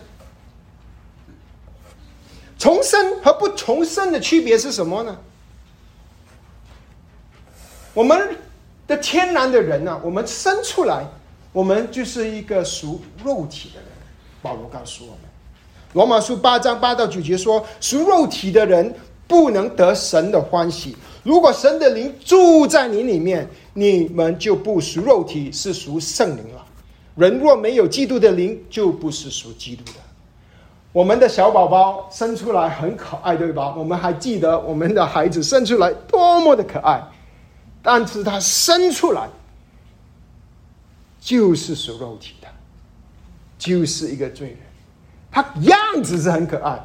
[2.59, 5.19] 重生和不重生的区别是什么呢？
[7.93, 8.39] 我们
[8.87, 10.01] 的天然的人呢？
[10.03, 11.05] 我们生出来，
[11.53, 13.89] 我们就是一个属肉体的人。
[14.41, 15.32] 保罗告诉我们。
[15.93, 18.95] 罗马书八章八到九节说：属肉体的人
[19.27, 20.97] 不能得神的欢喜。
[21.23, 26.65] 如果神的灵住在你里面，你们就不属肉体，是属圣灵了。
[27.15, 30.01] 人若没有基督的灵，就不是属基督的。
[30.93, 33.75] 我们的小宝宝生出来很可爱，对吧？
[33.77, 37.03] 我们还记得我们的孩子生出来多么的可爱，
[37.83, 39.29] 但是他生出来
[41.21, 42.49] 就是属肉体的，
[43.59, 44.59] 就是一个罪人。
[45.33, 46.79] 他样子是很可爱，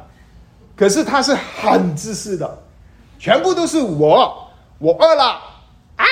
[0.74, 2.58] 可是他是很自私的，
[3.18, 5.24] 全部都是我，我饿了
[5.96, 6.04] 啊，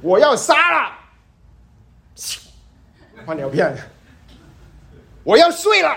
[0.00, 0.92] 我要杀了，
[3.24, 3.78] 换尿片，
[5.22, 5.96] 我要睡了。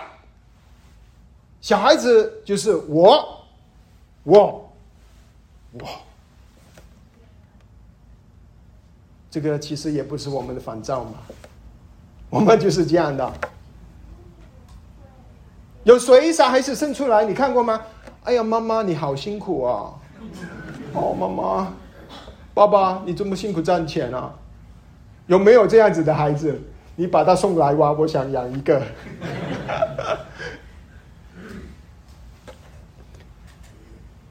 [1.60, 3.44] 小孩子就是我，
[4.22, 4.72] 我，
[5.72, 5.88] 我，
[9.32, 11.14] 这个其实也不是我们的反照嘛，
[12.30, 13.34] 我们就是这样的。
[15.86, 17.24] 有谁小孩子生出来？
[17.24, 17.80] 你看过吗？
[18.24, 19.94] 哎呀，妈妈你好辛苦啊！
[20.94, 21.72] 哦，妈妈，
[22.56, 24.34] 爸爸你这么辛苦赚钱啊？
[25.28, 26.60] 有没有这样子的孩子？
[26.96, 28.82] 你把他送来吧，我想养一个。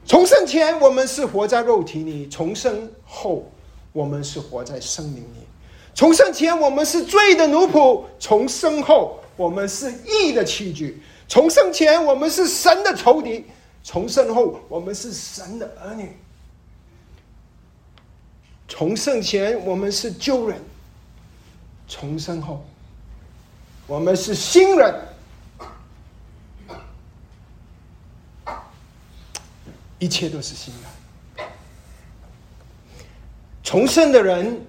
[0.05, 3.49] 重生前我们是活在肉体里，重生后
[3.93, 5.47] 我们是活在生命里。
[5.93, 11.01] 重生前我们是罪的奴仆，重生后我们是义的器具。
[11.27, 13.43] 重生前，我们是神的仇敌；
[13.83, 16.15] 重生后，我们是神的儿女。
[18.67, 20.57] 重生前，我们是旧人；
[21.87, 22.65] 重生后，
[23.87, 24.93] 我们是新人。
[29.97, 31.45] 一切都是新的。
[33.63, 34.61] 重生的人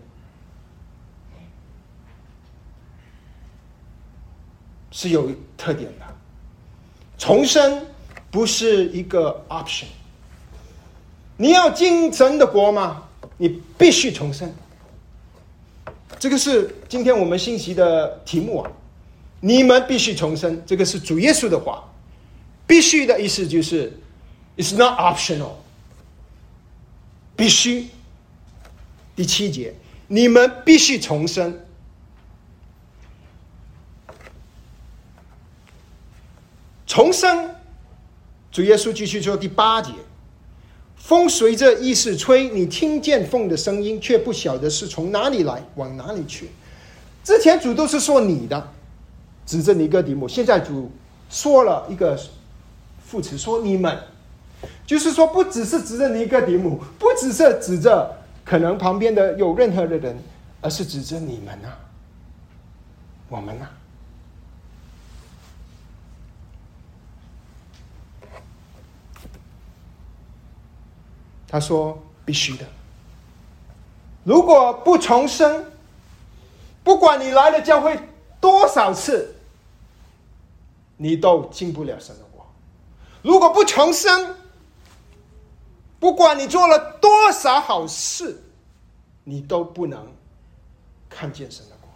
[4.90, 6.15] 是有特点的。
[7.18, 7.87] 重生
[8.31, 9.87] 不是一个 option。
[11.37, 13.05] 你要进神的国吗？
[13.38, 14.52] 你必须重生。
[16.18, 18.70] 这个是今天我们信息的题目啊！
[19.40, 21.85] 你们必须重生，这个是主耶稣的话。
[22.66, 23.92] 必须的意思就是
[24.57, 25.52] ，it's not optional。
[27.37, 27.88] 必须。
[29.14, 29.74] 第七节，
[30.09, 31.61] 你们必须重生。
[36.96, 37.50] 重生，
[38.50, 39.92] 主耶稣继续说第八节：
[40.96, 46.48] 风随着意识吹，你听见风的声音，却不晓得是从哪里来，往哪里去。
[47.22, 48.70] 之前主都是说你的，
[49.44, 50.90] 指着尼哥底母；现在主
[51.28, 52.18] 说了一个
[53.04, 53.94] 副词，说你们，
[54.87, 58.11] 就是说不只是指着尼哥底母，不只是指着
[58.42, 60.16] 可能旁边的有任何的人，
[60.62, 61.76] 而是指着你们啊，
[63.28, 63.70] 我们啊。
[71.48, 72.66] 他说：“必须的。
[74.24, 75.64] 如果不重生，
[76.82, 77.98] 不管你来了教会
[78.40, 79.35] 多少次，
[80.96, 82.44] 你都进不了神的国。
[83.22, 84.35] 如果不重生，
[86.00, 88.42] 不管你做了多少好事，
[89.22, 90.04] 你都不能
[91.09, 91.88] 看见神的国。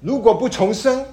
[0.00, 1.06] 如果不重生，”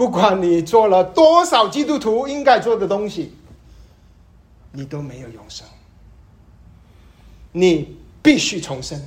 [0.00, 3.34] 不管你做了多少基督徒应该做的东西，
[4.72, 5.66] 你都没有永生。
[7.52, 8.98] 你必须重生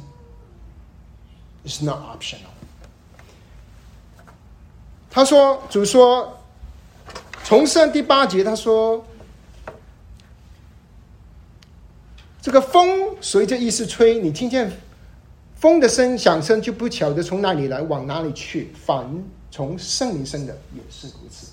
[1.66, 2.52] ，It's not optional。
[5.10, 6.38] 他说：“主说，
[7.44, 9.04] 重生第八节，他说，
[12.40, 14.72] 这个风随着意思吹，你听见
[15.56, 19.04] 风的声响声，就不晓得从哪里来，往哪里去，反。”
[19.54, 21.52] 从圣灵生的也是如此。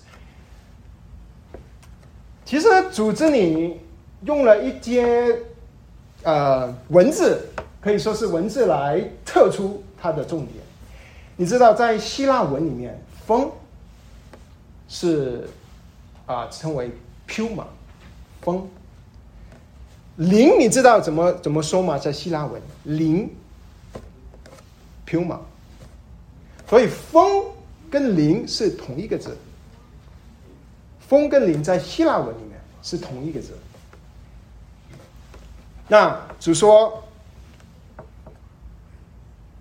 [2.46, 3.78] 其实组织里
[4.24, 5.38] 用了一些
[6.22, 7.46] 呃文字，
[7.78, 10.64] 可以说是文字来特出它的重点。
[11.36, 13.52] 你知道，在希腊文里面，风
[14.88, 15.46] 是
[16.24, 16.90] 啊称为
[17.28, 17.66] puma，
[18.40, 18.66] 风。
[20.16, 21.98] 灵你知道怎么怎么说吗？
[21.98, 23.28] 在希腊文，灵
[25.06, 25.36] puma。
[26.66, 27.44] 所以风。
[27.90, 29.36] 跟灵是同一个字，
[31.00, 33.52] 风跟灵在希腊文里面是同一个字。
[35.88, 37.02] 那主说：“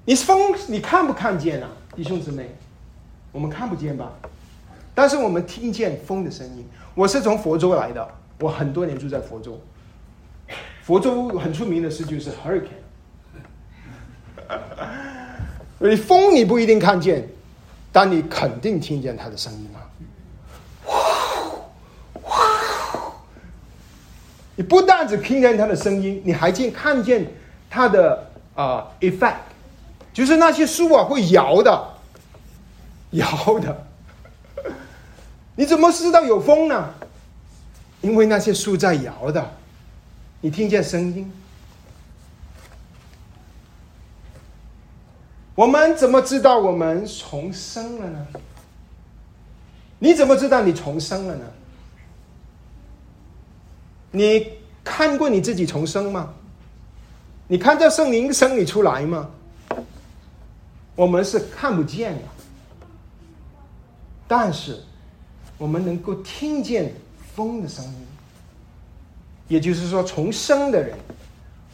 [0.06, 2.56] 你是风，你看不看见啊，弟兄姊妹？
[3.32, 4.12] 我们看不见吧？
[4.94, 6.66] 但是我们听见风的声音。
[6.94, 8.08] 我是从佛州来的，
[8.40, 9.60] 我很多年住在佛州。
[10.84, 12.68] 佛州很出名的事就是 hurricane。
[15.80, 17.28] 你风你不一定看见，
[17.92, 19.90] 但你肯定听见它的声音啊！
[24.56, 27.26] 你不但只听见它的声音，你还见看见
[27.70, 29.36] 它的啊 effect，
[30.14, 31.94] 就是那些树啊会摇的，
[33.12, 33.86] 摇的。
[35.56, 36.94] 你怎么知道有风呢？
[38.02, 39.54] 因为那些树在摇的，
[40.42, 41.32] 你听见声音。
[45.60, 48.28] 我们怎么知道我们重生了呢？
[50.00, 51.44] 你怎么知道你重生了呢？
[54.12, 54.54] 你
[54.86, 56.34] 看过你自己重生吗？
[57.46, 59.30] 你看到圣灵生你出来吗？
[60.96, 62.22] 我们是看不见的，
[64.30, 64.82] 但是
[65.58, 66.94] 我们能够听见
[67.36, 68.08] 风的声音。
[69.50, 70.98] 也就是说，重生的人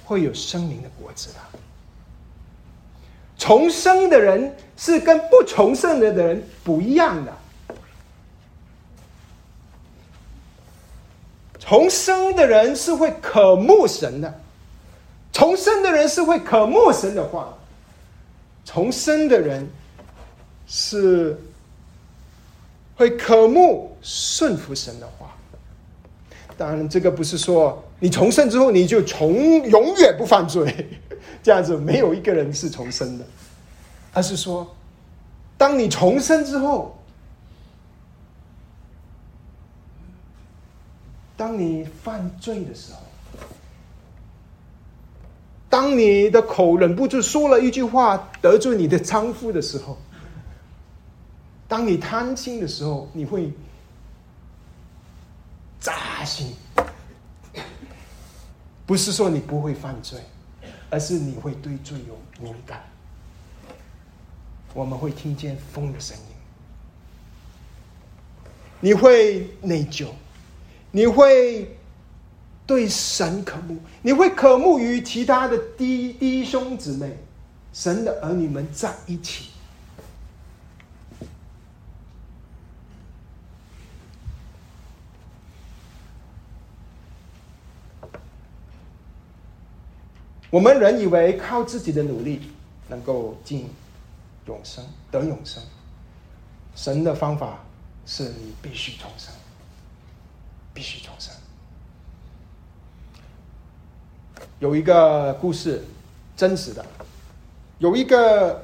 [0.03, 1.59] 会有生命的果子的。
[3.45, 7.31] 重生的人是跟不重生的人不一样的。
[11.59, 14.33] 重生的人是会渴慕神的，
[15.31, 17.55] 重生的人是会渴慕神的话，
[18.65, 19.69] 重生的人
[20.65, 21.39] 是
[22.95, 25.29] 会渴慕顺服神的话。
[26.57, 29.33] 当然，这个不是说你重生之后你就从
[29.69, 30.99] 永远不犯罪。
[31.41, 33.25] 这样子没有一个人是重生的，
[34.13, 34.75] 而是说，
[35.57, 36.97] 当你重生之后，
[41.37, 42.99] 当你犯罪的时候，
[45.69, 49.95] 当你的口忍不住说了一句话得罪你的丈夫的时候，
[51.67, 53.51] 当你贪心的时候，你会
[55.79, 56.55] 扎心，
[58.85, 60.19] 不是说你不会犯罪。
[60.91, 62.81] 而是你会对罪有敏感，
[64.73, 66.23] 我们会听见风的声音，
[68.79, 70.09] 你会内疚，
[70.91, 71.75] 你会
[72.67, 77.17] 对神渴慕，你会渴慕与其他的弟弟兄姊妹、
[77.73, 79.49] 神的儿女们在一起。
[90.55, 92.49] 我们人以为靠自己的努力
[92.87, 93.69] 能够进
[94.45, 95.61] 永生得永生，
[96.73, 97.59] 神的方法
[98.05, 99.33] 是你必须重生，
[100.73, 101.33] 必须重生。
[104.59, 105.83] 有一个故事，
[106.37, 106.85] 真实的，
[107.79, 108.63] 有一个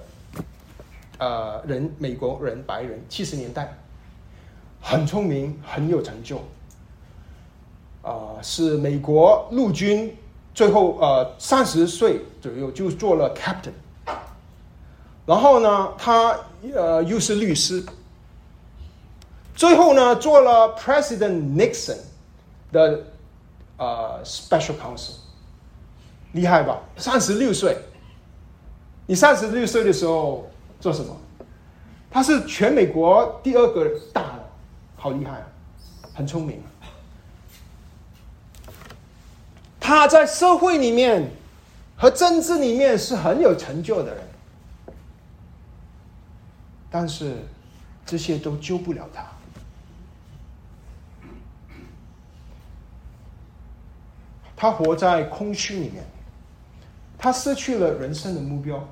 [1.17, 3.77] 呃人，美国人白人，七十年代，
[4.79, 6.41] 很聪明，很有成就，
[8.01, 10.15] 啊，是美国陆军。
[10.53, 13.71] 最后，呃，三十岁左右就做了 captain，
[15.25, 16.37] 然后呢，他
[16.73, 17.83] 呃又是律师，
[19.55, 21.97] 最后呢做了 President Nixon
[22.71, 23.03] 的
[23.77, 25.13] 呃 special counsel，
[26.33, 26.79] 厉害吧？
[26.97, 27.77] 三十六岁，
[29.07, 31.15] 你三十六岁的时候做什么？
[32.11, 34.43] 他是全美国第二个大的，
[34.97, 35.41] 好厉害，
[36.13, 36.61] 很聪明。
[39.83, 41.29] 他在社会里面
[41.97, 44.23] 和政治里面是很有成就的人，
[46.89, 47.35] 但是
[48.05, 49.25] 这些都救不了他。
[54.55, 56.03] 他活在空虚里面，
[57.17, 58.87] 他失去了人生的目标。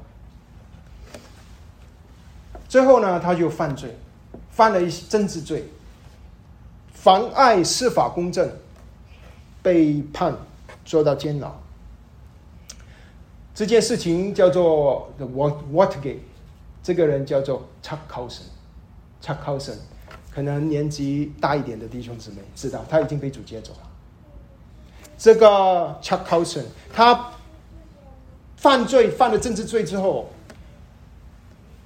[2.67, 3.95] 最后呢，他就犯罪，
[4.49, 5.63] 犯了一些政治罪，
[6.93, 8.51] 妨碍司法公正，
[9.61, 10.35] 被判。
[10.89, 11.53] 受到监牢，
[13.53, 16.17] 这件事情叫做 The Watergate，
[16.81, 19.75] 这个人叫做 Chuck Colson，Chuck Colson，
[20.31, 23.79] 可能年纪大一点的弟兄姊妹知道，他已经被主接走了。
[25.15, 27.33] 这个 Chuck Colson，他
[28.57, 30.31] 犯罪犯了政治罪之后，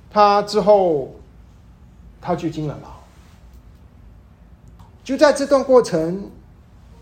[0.09, 1.13] 他之后
[2.21, 2.89] 他就进了牢。
[5.03, 6.31] 就在这段过程，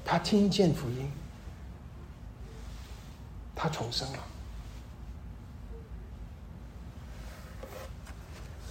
[0.03, 1.07] 他听见福音。
[3.63, 4.17] 他重生了，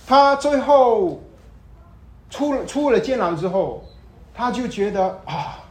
[0.04, 1.22] 他最后
[2.28, 3.84] 出了出了监牢之后，
[4.34, 5.62] 他就觉得啊，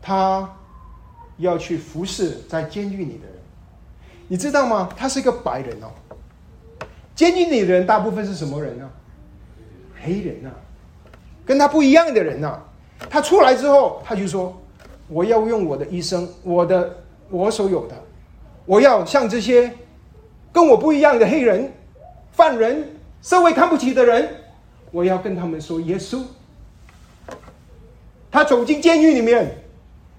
[0.00, 0.48] 他
[1.38, 3.36] 要去服侍在监狱里的人，
[4.28, 4.88] 你知道吗？
[4.96, 5.90] 他是一个白人哦，
[7.16, 8.88] 监狱里的人大部分是什么人呢？
[10.00, 10.54] 黑人啊，
[11.44, 12.56] 跟他不一样的人呐。
[13.10, 14.56] 他出来之后，他就说
[15.10, 16.98] ：“我要用我的一生，我的。”
[17.32, 17.96] 我所有的，
[18.66, 19.72] 我要向这些
[20.52, 21.72] 跟我不一样的黑人、
[22.30, 24.28] 犯人、社会看不起的人，
[24.90, 26.22] 我要跟他们说耶稣。
[28.30, 29.50] 他走进监狱里面，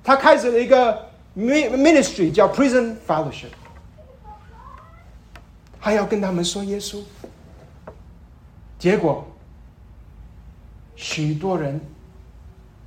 [0.03, 1.07] 他开始了一个
[1.37, 3.53] ministry 叫 Prison Fellowship，
[5.79, 6.99] 还要跟他们说耶稣。
[8.79, 9.25] 结果，
[10.95, 11.79] 许多人，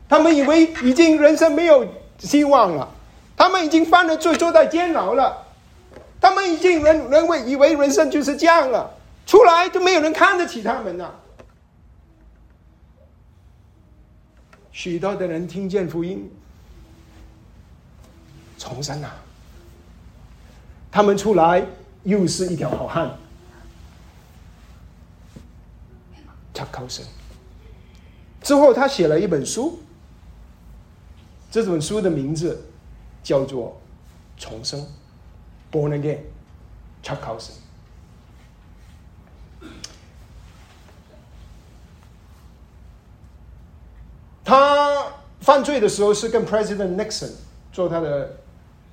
[0.08, 1.86] 他们以为已经人生没有
[2.18, 2.88] 希望了，
[3.36, 5.46] 他们已经犯了罪，坐在监牢了。
[6.20, 8.90] 他们已经人人为以为人生就是这样了，
[9.26, 11.14] 出来就没有人看得起他们了。
[14.72, 16.30] 许多的人听见福音，
[18.58, 19.14] 重生啊！
[20.90, 21.64] 他们出来
[22.02, 23.16] 又是一条好汉，
[26.52, 27.04] 他高升。
[28.42, 29.78] 之后，他写了一本书，
[31.50, 32.65] 这本书的名字
[33.26, 33.76] 叫做
[34.40, 34.80] 《重生》。
[35.72, 36.20] Born again,
[37.02, 37.54] Chuck 奥斯。
[44.44, 45.08] 他
[45.40, 47.32] 犯罪的时候是跟 President Nixon
[47.72, 48.36] 做他的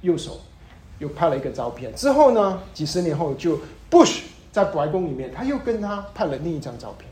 [0.02, 0.42] 右手，
[0.98, 1.96] 又拍了一个照片。
[1.96, 3.60] 之后呢，几十年后就
[3.92, 4.22] Bush
[4.52, 7.08] 在白宫里面，他又跟他拍了另一张照片。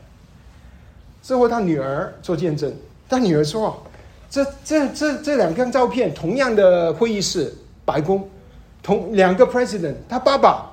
[1.22, 2.74] 之后他女儿做见证，
[3.08, 3.80] 他女儿说
[4.32, 7.54] ：“这这这这两张照片，同样的会议室，
[7.84, 8.26] 白宫。”
[8.82, 10.72] 同两个 president，他爸爸，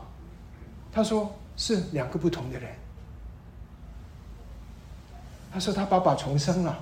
[0.92, 2.68] 他说是两个不同的人。
[5.54, 6.76] 他说他爸爸重生了。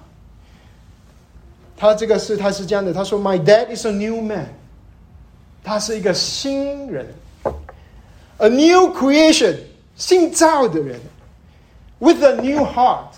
[1.75, 4.47] 他这个是他是这样的，他说 My dad is a new man，
[5.61, 7.05] 他是一个新人
[8.37, 9.57] ，a new creation，
[9.97, 10.97] 新造的人
[11.99, 13.09] ，with a new heart，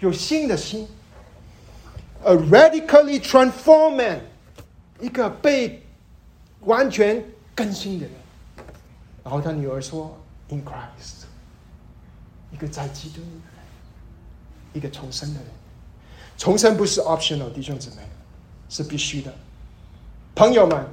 [0.00, 0.86] 有新的心
[2.26, 4.20] ，a radically transformed，
[5.00, 5.82] 一个被
[6.60, 7.24] 完全。
[7.56, 8.14] 更新的人，
[9.24, 10.14] 然后他女儿说
[10.50, 11.24] ：“In Christ，
[12.52, 13.64] 一个在基督里的人，
[14.74, 15.48] 一个重生的人。
[16.36, 18.02] 重生不是 optional，弟兄姊妹，
[18.68, 19.32] 是必须的。
[20.34, 20.86] 朋友们，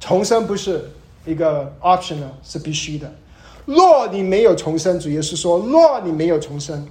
[0.00, 0.90] 重生不是
[1.24, 3.14] 一个 optional，是必须的。
[3.66, 6.88] 若你没有重生，主耶稣说：若你没有重生，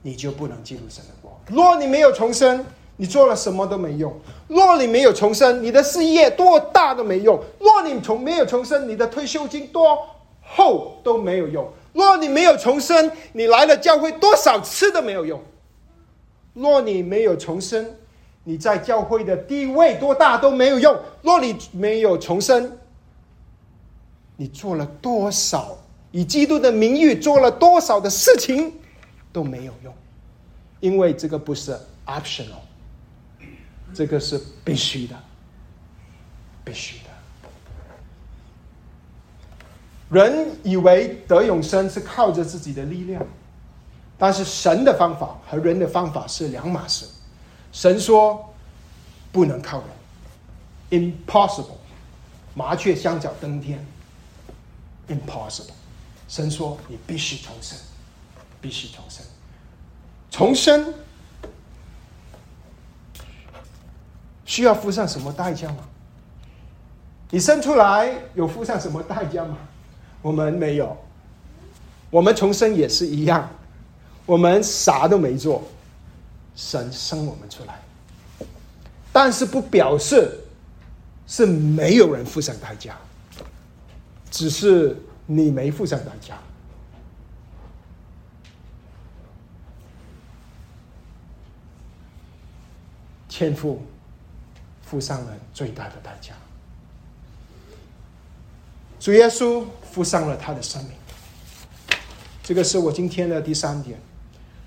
[0.00, 1.25] 你就不能进入神的国。
[1.48, 2.64] 若你没有重生。”
[2.98, 4.10] 你做了什么都没用。
[4.48, 9.98] 若你没有重生，你的事业多大都没用；若你从没有重生，你的退休金多
[10.40, 15.38] 厚都没有用；若你没有重生，你来了教会多少次都没有用；
[16.54, 17.86] 若你没有重生，
[18.44, 22.78] 你在教会的地位多大都没有用；若你没有重生，
[24.38, 25.76] 你做了多少
[26.12, 28.72] 以基督的名誉做了多少的事情
[29.34, 29.92] 都没有用，
[30.80, 32.60] 因为这个不是 optional。
[33.94, 35.16] 这个是必须的，
[36.64, 37.04] 必须的。
[40.10, 43.24] 人以为得永生是靠着自己的力量，
[44.18, 47.06] 但是神的方法和人的方法是两码事。
[47.72, 48.52] 神说
[49.32, 49.82] 不能靠
[50.90, 51.78] 人，impossible，
[52.54, 53.84] 麻雀相脚登天
[55.08, 55.72] ，impossible。
[56.28, 57.78] 神说你必须重生，
[58.60, 59.24] 必须重生，
[60.30, 60.94] 重生。
[64.44, 65.78] 需要付上什么代价吗？
[67.30, 69.58] 你生出来有付上什么代价吗？
[70.22, 70.96] 我们没有，
[72.10, 73.50] 我们重生也是一样，
[74.24, 75.64] 我们啥都没做，
[76.54, 78.46] 神生我们出来，
[79.12, 80.30] 但是不表示
[81.26, 82.96] 是没有人付上代价，
[84.30, 84.96] 只是
[85.26, 86.38] 你没付上代价，
[93.36, 93.82] 天赋。
[94.88, 96.32] 付上了最大的代价，
[99.00, 100.92] 主耶稣付上了他的生命。
[102.40, 103.98] 这个是我今天的第三点：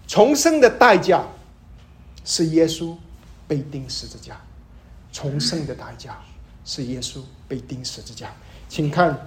[0.09, 1.25] 重生的代价
[2.25, 2.97] 是耶稣
[3.47, 4.41] 被钉十字架。
[5.13, 6.19] 重生的代价
[6.65, 8.35] 是耶稣被钉十字架。
[8.67, 9.23] 请看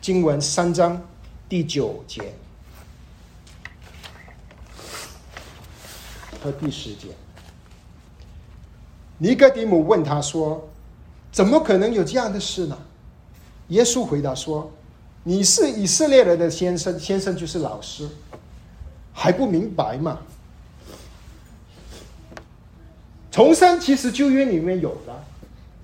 [0.00, 1.00] 经文三章
[1.48, 2.34] 第九节
[6.42, 7.14] 和第十节。
[9.20, 10.68] 尼哥底姆问他说
[11.32, 12.78] ：“怎么可能有这样的事呢？”
[13.68, 14.70] 耶稣回答说
[15.24, 18.08] ：“你是以色列人的先生，先生就是老师，
[19.12, 20.20] 还不明白吗？
[23.32, 25.12] 重生其实旧约里面有的，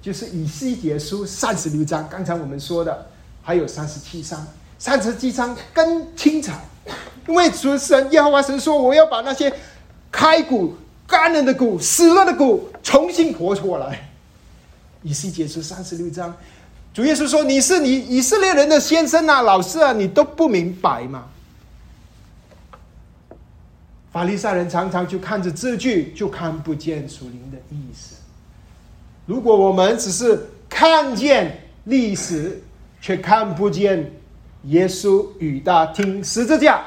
[0.01, 3.07] 就是以西结书三十六章，刚才我们说的，
[3.43, 4.47] 还有三十七章，
[4.79, 6.65] 三十七章更精彩，
[7.27, 9.53] 因为主神耶和华神说：我要把那些
[10.13, 10.77] 开骨。”
[11.07, 14.09] 干了的骨，死了的骨，重新活出来。
[15.03, 16.35] 以西结书三十六章，
[16.95, 21.27] 主耶稣说：“你是你以色列人的先生啊，老师啊，你都不明白吗？”
[24.11, 28.15] 法利赛人常常就看着字句，就看不见属灵的意思。
[29.27, 32.63] 如果我们只是看见历史，
[33.01, 34.11] 却看不见
[34.65, 36.83] 耶稣与大听十字架，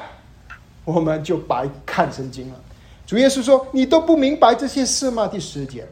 [0.84, 2.60] 我们就白看圣经了。
[3.08, 5.88] 主耶稣说：“你都不明白这些事吗？”第十节、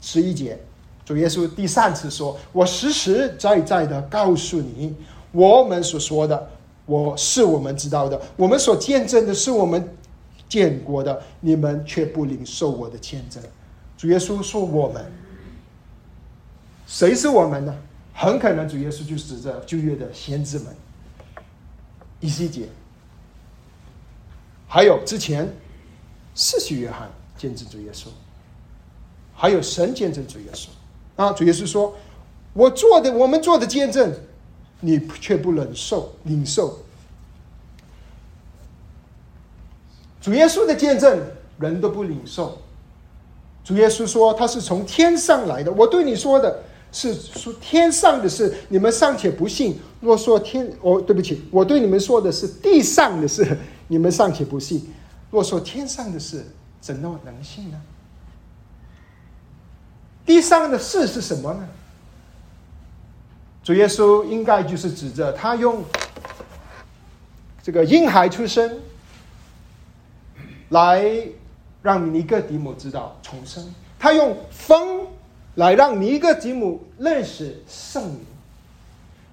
[0.00, 0.58] 十一节。
[1.04, 4.96] 主耶稣第三次说：“我实实在在的告诉你，
[5.30, 6.48] 我们所说的，
[6.86, 9.86] 我是我们知道的，我们所见证的是我们
[10.48, 13.42] 见过的，你们却不领受我的见证。”
[13.98, 15.04] 主耶稣说：“我们，
[16.86, 17.76] 谁是我们呢？
[18.14, 20.74] 很可能主耶稣就指着旧约的先知们，
[22.20, 22.68] 以西结，
[24.66, 25.46] 还有之前
[26.34, 28.06] 四世约翰见证主耶稣，
[29.34, 30.66] 还有神见证主耶稣。”
[31.16, 31.94] 啊，主耶稣说
[32.54, 34.12] ：“我做的，我们做的见证，
[34.80, 36.80] 你却不忍受、领受。
[40.20, 41.20] 主耶稣的见证，
[41.60, 42.58] 人都不领受。
[43.62, 45.70] 主耶稣说他是从天上来的。
[45.70, 49.78] 我对你说的是说天上的事，你们尚且不信。
[50.00, 53.56] 若说天，哦，对不起，我对你们说的是地上的事，
[53.86, 54.84] 你们尚且不信。
[55.34, 56.46] 若说天上的事，
[56.80, 57.80] 怎能能信呢？”
[60.24, 61.68] 地上的事是什么呢？
[63.62, 65.82] 主耶稣应该就是指着他用
[67.62, 68.78] 这个婴孩出生，
[70.68, 71.26] 来
[71.82, 73.64] 让尼哥底母知道重生；
[73.98, 75.06] 他用风
[75.56, 78.20] 来让尼哥底母认识圣灵。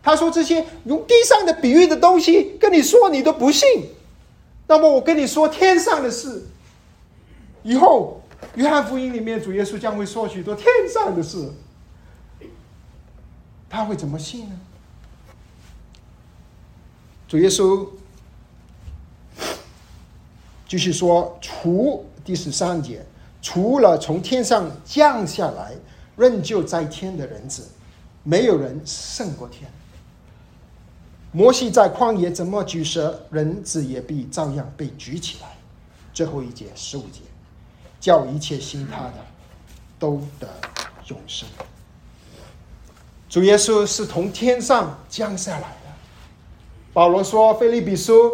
[0.01, 3.67] 他说这些用地上的比喻的东西跟你说，你都不信。
[4.71, 6.45] 那么我跟你说天上的事，
[7.61, 8.17] 以后。
[8.55, 11.47] 约翰福音里面，主耶稣将会说许多天上的事，
[13.69, 14.59] 他会怎么信呢？
[17.27, 17.87] 主耶稣
[20.67, 23.05] 继续说：“除第十三节，
[23.43, 25.73] 除了从天上降下来、
[26.17, 27.69] 仍旧在天的人子，
[28.23, 29.69] 没有人胜过天。
[31.31, 35.47] 摩西在旷野怎么举蛇，人子也必照样被举起来。”
[36.13, 37.21] 最后一节，十五节。
[38.01, 39.13] 叫一切信他的
[39.99, 40.49] 都得
[41.05, 41.47] 永生。
[43.29, 45.91] 主耶稣是从天上降下来的。
[46.93, 48.31] 保罗说：“菲利比书，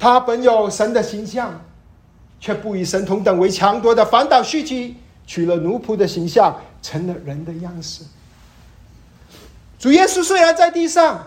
[0.00, 1.64] 他本有神的形象，
[2.40, 8.02] 却不以神同等为强夺的，反倒虚己，取了奴仆的形象，成了人的样式。”
[9.82, 11.26] 主耶稣虽然在地上，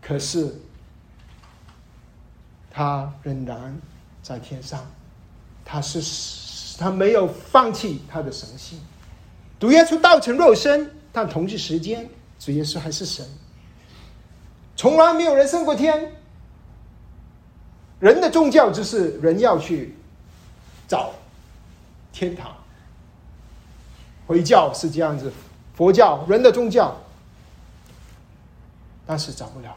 [0.00, 0.60] 可是
[2.70, 3.76] 他仍然
[4.22, 4.86] 在天上。
[5.64, 8.78] 他是他没有放弃他的神性，
[9.58, 13.26] 主耶稣道成肉身，但同一时间，主耶稣还是神。
[14.76, 16.12] 从来没有人升过天。
[17.98, 19.96] 人的宗教就是人要去
[20.86, 21.12] 找
[22.12, 22.56] 天堂，
[24.28, 25.32] 回教是这样子，
[25.74, 26.96] 佛教人的宗教，
[29.06, 29.74] 但是找不了，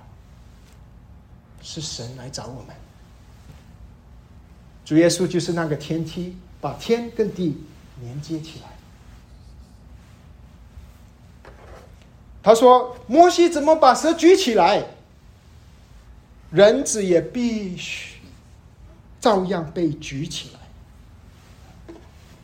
[1.61, 2.75] 是神来找我们。
[4.83, 7.55] 主耶稣就是那个天梯，把天跟地
[8.01, 8.67] 连接起来。
[12.41, 14.83] 他说：“摩西怎么把蛇举起来，
[16.49, 18.19] 人子也必须
[19.21, 21.93] 照样被举起来。”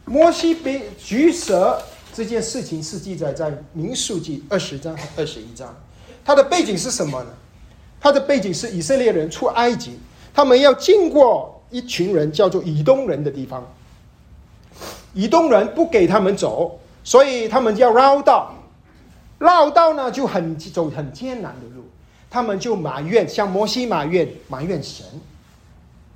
[0.05, 1.81] 摩西被举蛇
[2.13, 5.75] 这件事情是记载在民数记二十章和二十一章。
[6.25, 7.29] 它的背景是什么呢？
[8.01, 9.97] 它的背景是以色列人出埃及，
[10.33, 11.53] 他们要经过。
[11.71, 13.67] 一群人叫做以东人的地方，
[15.13, 18.53] 以东人不给他们走，所以他们要绕道。
[19.39, 21.83] 绕道呢就很走很艰难的路，
[22.29, 25.05] 他们就埋怨，向摩西埋怨，埋怨神。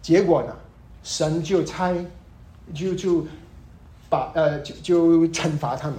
[0.02, 0.56] 结果呢，
[1.04, 1.94] 神就猜，
[2.74, 3.26] 就就
[4.08, 5.98] 把呃就就惩罚他们，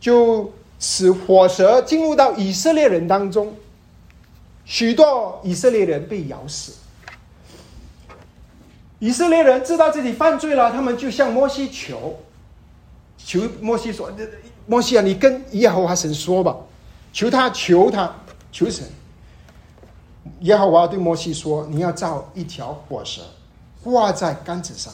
[0.00, 0.50] 就
[0.80, 3.54] 使火蛇进入到以色列人当中，
[4.64, 6.72] 许多以色列人被咬死。
[8.98, 12.18] 以色列人知道自己犯罪了，他们就向摩西求，
[13.16, 14.10] 求摩西说
[14.66, 16.56] ：“摩西啊，你跟耶和华神说吧，
[17.12, 18.14] 求他，求他，
[18.52, 18.84] 求神。”
[20.40, 23.22] 耶和华对摩西说：“你要造一条火蛇，
[23.82, 24.92] 挂在杆子上，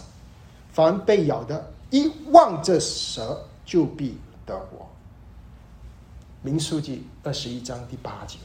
[0.72, 4.16] 凡被咬的，一望这蛇，就必
[4.46, 4.85] 得活。”
[6.46, 8.38] 民书记二十一章第八节，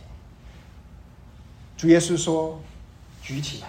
[1.77, 2.59] 主耶稣说
[3.21, 3.67] ：“举起来。”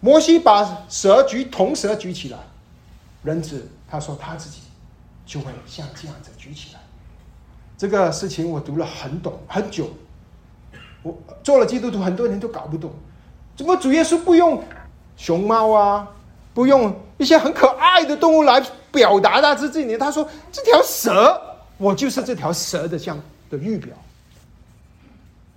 [0.00, 2.38] 摩西把蛇举铜蛇举起来，
[3.22, 4.60] 人子他说他自己
[5.26, 6.80] 就会像这样子举起来。
[7.76, 9.90] 这个事情我读了很懂很久，
[11.02, 12.90] 我做了基督徒很多年都搞不懂，
[13.54, 14.64] 怎么主耶稣不用
[15.18, 16.08] 熊猫啊，
[16.54, 18.58] 不用一些很可爱的动物来
[18.90, 19.98] 表达他自己呢？
[19.98, 23.20] 他说这条蛇，我就是这条蛇的像
[23.50, 23.96] 的预表。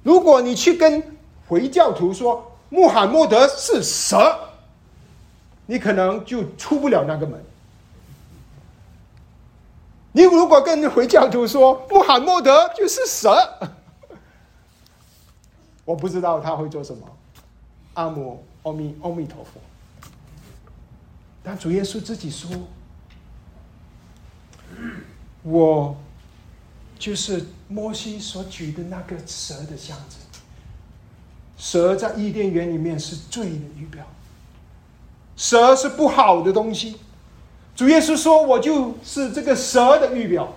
[0.04, 1.04] 如果你去跟
[1.48, 4.38] 回教徒说穆罕默德是蛇，
[5.66, 7.44] 你可能就出不了那个门。
[10.12, 13.38] 你如果跟回教徒说穆罕默德就是蛇，
[15.86, 17.08] 我不知道他会做什么。
[17.94, 19.60] 阿弥阿弥阿弥陀佛。
[21.44, 22.50] 但主耶稣自己说
[25.44, 25.96] ：“我
[26.98, 30.18] 就是摩西所举的那个蛇的像子。
[31.58, 34.06] 蛇在伊甸园里面是罪的预表，
[35.36, 36.98] 蛇是不好的东西。”
[37.76, 40.56] 主耶稣说：“我就是这个蛇的预表。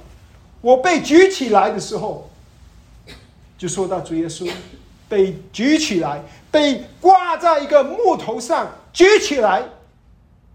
[0.63, 2.31] 我被举起来的时候，
[3.57, 4.51] 就说到主耶稣
[5.09, 9.65] 被举起来，被挂在一个木头上，举起来，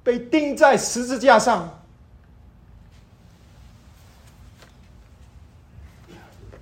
[0.04, 1.72] 被钉在十字架上。”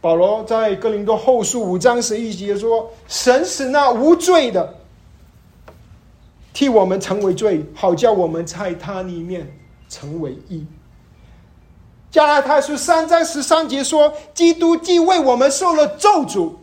[0.04, 4.76] 保罗在哥林多后书五章十一节说：“神使那无罪的
[6.52, 9.50] 替我们成为罪，好叫我们在他里面。”
[9.88, 10.66] 成为一。
[12.12, 16.56] 加拉太书三章十三节说：“基督既为我们受了咒诅，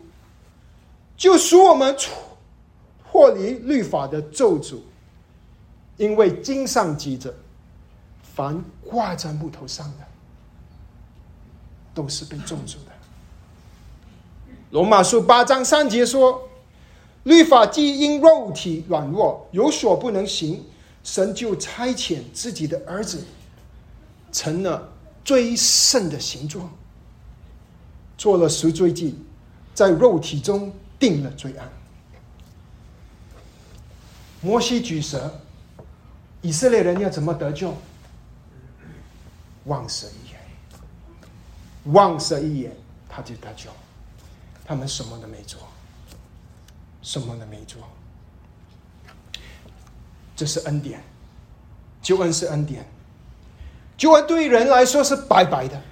[1.16, 2.10] 就赎我们出
[3.10, 4.80] 脱离律法的咒诅，
[5.96, 7.32] 因为经上记着，
[8.22, 10.04] 凡挂在木头上的，
[11.94, 12.89] 都是被咒诅的。”
[14.70, 16.48] 罗马书八章三节说
[17.24, 20.64] ：“律法既因肉体软弱有所不能行。”
[21.02, 23.24] 神就差遣自己的儿子，
[24.30, 24.92] 成了
[25.24, 26.70] 最圣的形状，
[28.18, 29.16] 做了赎罪祭，
[29.72, 31.66] 在肉体中定了罪案。
[34.42, 35.40] 摩西举蛇，
[36.42, 37.74] 以色列人要怎么得救？
[39.64, 40.38] 望神一眼，
[41.94, 42.76] 望神一眼，
[43.08, 43.70] 他就得救。
[44.70, 45.58] 他们什么都没做，
[47.02, 47.82] 什么都没做。
[50.36, 51.02] 这是恩典，
[52.00, 52.88] 救恩是恩典，
[53.96, 55.82] 救恩对人来说是白白的，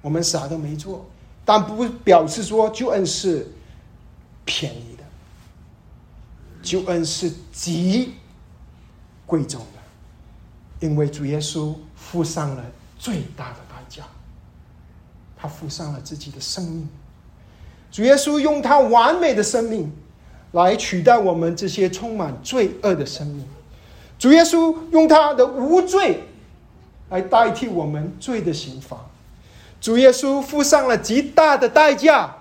[0.00, 1.06] 我们啥都没做，
[1.44, 3.46] 但不表示说救恩是
[4.46, 5.04] 便宜的，
[6.62, 8.14] 救恩是极
[9.26, 12.64] 贵重的，因为主耶稣付上了
[12.98, 14.04] 最大的代价，
[15.36, 16.88] 他付上了自己的生命，
[17.90, 19.92] 主耶稣用他完美的生命
[20.52, 23.44] 来取代我们这些充满罪恶的生命。
[24.18, 26.24] 主耶稣用他的无罪
[27.08, 28.96] 来代替我们罪的刑罚，
[29.80, 32.36] 主耶稣付上了极大的代价，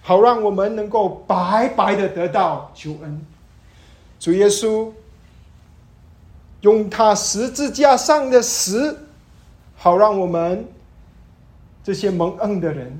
[0.00, 3.20] 好让我们能够白白的得到救恩。
[4.18, 4.90] 主耶稣
[6.62, 9.06] 用他十字架上的死，
[9.76, 10.66] 好让我们
[11.84, 12.98] 这些蒙恩的人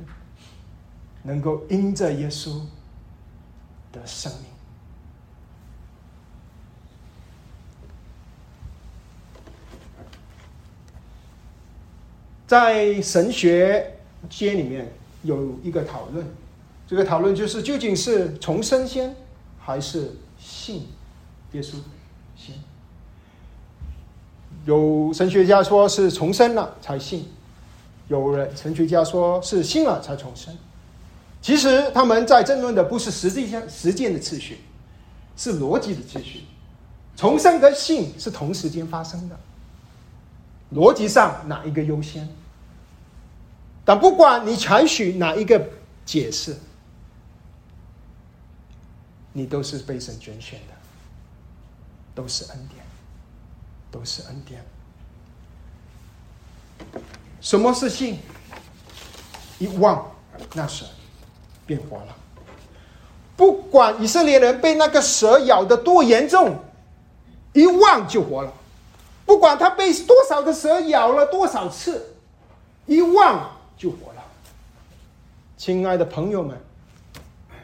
[1.29, 2.59] 能够因着耶稣
[3.93, 4.43] 的生命。
[12.47, 13.99] 在神学
[14.31, 14.91] 界里面
[15.23, 16.27] 有一个讨论，
[16.87, 19.15] 这个讨论就是究竟是重生先
[19.61, 20.87] 还是信
[21.53, 21.75] 耶稣
[22.35, 22.55] 先？
[24.65, 27.27] 有神学家说是重生了才信，
[28.09, 30.57] 有人神学家说是信了才重生。
[31.41, 34.61] 其实他们在争论的不是实际上实践的次序，
[35.37, 36.45] 是逻辑的次序。
[37.17, 39.39] 重生跟信是同时间发生的。
[40.75, 42.29] 逻辑上哪一个优先？
[43.85, 45.69] 但不管你采取哪一个
[46.05, 46.55] 解释，
[49.33, 50.75] 你都是被神拣选的，
[52.15, 52.85] 都是恩典，
[53.91, 54.63] 都是恩典。
[57.41, 58.19] 什么是信？
[59.59, 60.13] 一望
[60.55, 60.85] 那蛇
[61.69, 62.17] 变活了。
[63.37, 66.59] 不管以色列人被那个蛇咬的多严重，
[67.53, 68.53] 一望就活了。
[69.27, 72.17] 不管他被多少个蛇咬了多少次，
[72.87, 74.25] 一望就活了。
[75.59, 76.59] 亲爱的朋友们，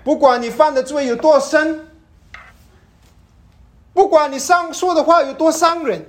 [0.05, 1.89] 不管你犯的罪有多深，
[3.95, 6.07] 不管你伤说的话有多伤人，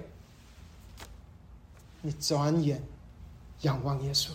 [2.02, 2.84] 你转眼
[3.62, 4.32] 仰望耶稣，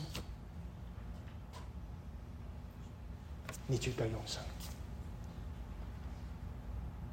[3.70, 4.42] 你就得永生。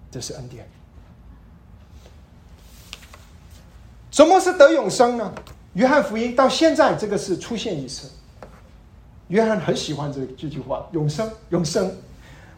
[0.09, 0.67] 这是恩典。
[4.09, 5.31] 什么是得永生呢？
[5.73, 8.09] 约翰福音到现在这个是出现一次。
[9.27, 11.95] 约翰很喜欢这这句话：永生，永生，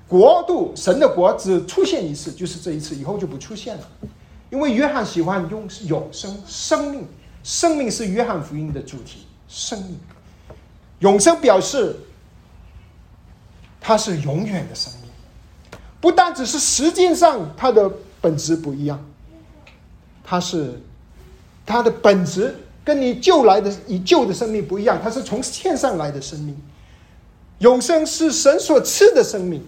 [0.08, 3.90] 国度，神的国只出现一次，就是这一次，以后就不出现了。
[4.50, 7.08] 因为约翰喜欢用永生，生命，
[7.44, 10.00] 生命是约翰福音的主题，生命，
[11.00, 11.96] 永生表示
[13.82, 15.10] 它是永远的生命，
[16.00, 19.04] 不单只是时间上它的本质不一样，
[20.24, 20.82] 它是
[21.66, 22.56] 它的本质。
[22.82, 26.58] 跟你旧来的以旧的生命不一样，它是从天上来的生命。
[27.60, 29.62] 永生是神所赐的生命，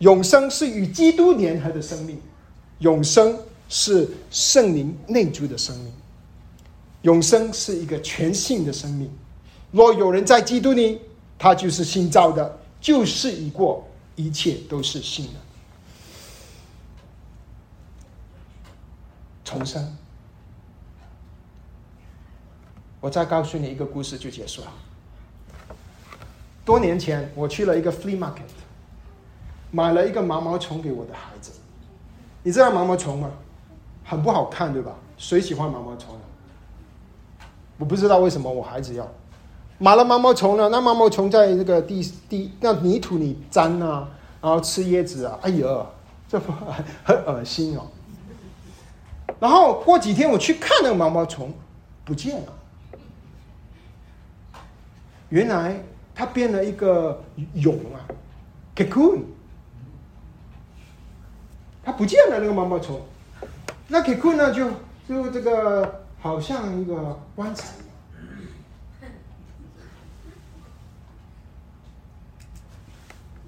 [0.00, 2.20] 永生是与基督联合的生命，
[2.80, 3.34] 永生
[3.70, 5.90] 是圣灵内住的生命，
[7.02, 9.10] 永生是一个全新的生命。
[9.70, 11.00] 若有人在基督里，
[11.38, 15.32] 他就是新造的，旧事已过，一切都是新的。
[19.44, 19.96] 重生。
[23.00, 24.72] 我再告诉你一个故事就结束了。
[26.64, 28.42] 多年前，我去了一个 flea market，
[29.70, 31.52] 买了一个毛毛虫给我的孩子。
[32.42, 33.30] 你知道毛毛虫吗？
[34.04, 34.94] 很不好看，对吧？
[35.16, 36.18] 谁喜欢毛毛虫？
[37.78, 39.10] 我不知道为什么我孩子要
[39.82, 40.68] 买了毛毛虫呢？
[40.68, 44.06] 那毛毛虫在那个地地那泥土里粘啊，
[44.42, 45.86] 然后吃椰子啊，哎呀，
[46.28, 46.52] 这不
[47.02, 47.86] 很恶心哦。
[49.40, 51.50] 然后过几天我去看那个毛毛虫，
[52.04, 52.52] 不见了。
[55.30, 55.82] 原来
[56.14, 57.18] 它变了一个
[57.54, 58.04] 蛹啊
[58.76, 59.22] ，cocoon，
[61.82, 63.00] 它不见了那个毛毛虫，
[63.88, 64.68] 那 cocoon 呢就
[65.08, 67.68] 就这个好像一个棺材，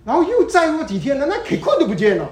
[0.04, 2.28] 然后又再过几天呢，那 cocoon 都不见了，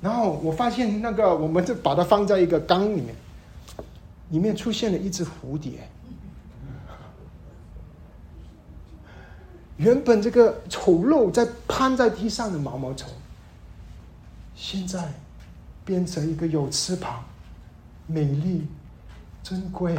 [0.00, 3.14] 然后我发现那个我们就把它放在一个缸里面，
[4.30, 5.88] 里面出现了一只蝴蝶。
[9.76, 13.08] 原本这个丑陋在攀在地上的毛毛虫，
[14.54, 15.12] 现在
[15.84, 17.24] 变成一个有翅膀、
[18.06, 18.66] 美丽、
[19.42, 19.98] 珍贵，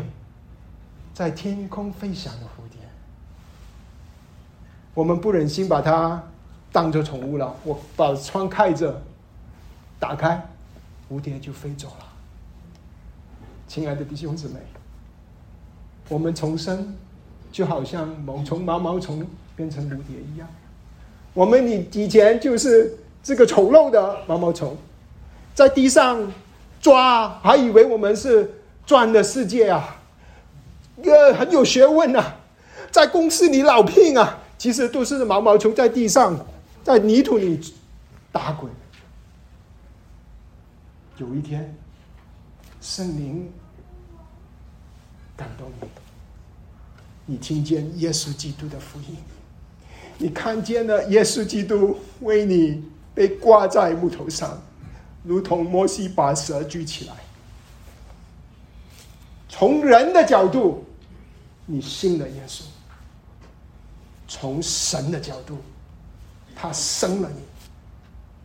[1.13, 2.79] 在天空飞翔的蝴蝶。
[4.95, 6.23] 我们不忍心把它
[6.71, 8.99] 当做宠物了，我把窗开着，
[9.99, 10.43] 打开，
[11.07, 12.05] 蝴蝶就飞走了。
[13.67, 14.55] 亲爱的弟兄姊妹，
[16.09, 16.95] 我们重生，
[17.51, 19.23] 就好像毛虫、毛毛虫。
[19.57, 20.45] 变成蝴蝶一样，
[21.33, 22.93] 我们以以前就是
[23.23, 24.75] 这个丑陋的毛毛虫，
[25.53, 26.29] 在地上
[26.81, 28.53] 抓，还以为我们是
[28.85, 29.95] 钻的世界啊，
[31.01, 32.35] 呃，很有学问啊，
[32.91, 36.37] 在公司里老聘啊，其实都是毛毛虫在地上，
[36.83, 37.59] 在泥土里
[38.31, 38.71] 打滚。
[41.17, 41.73] 有一天，
[42.81, 43.51] 圣灵
[45.37, 45.87] 感动你，
[47.25, 49.15] 你听见耶稣基督的福音。
[50.17, 52.83] 你看见了耶稣基督为你
[53.13, 54.61] 被挂在木头上，
[55.23, 57.13] 如同摩西把蛇举起来。
[59.47, 60.85] 从人的角度，
[61.65, 62.63] 你信了耶稣；
[64.27, 65.57] 从神的角度，
[66.55, 67.29] 他生了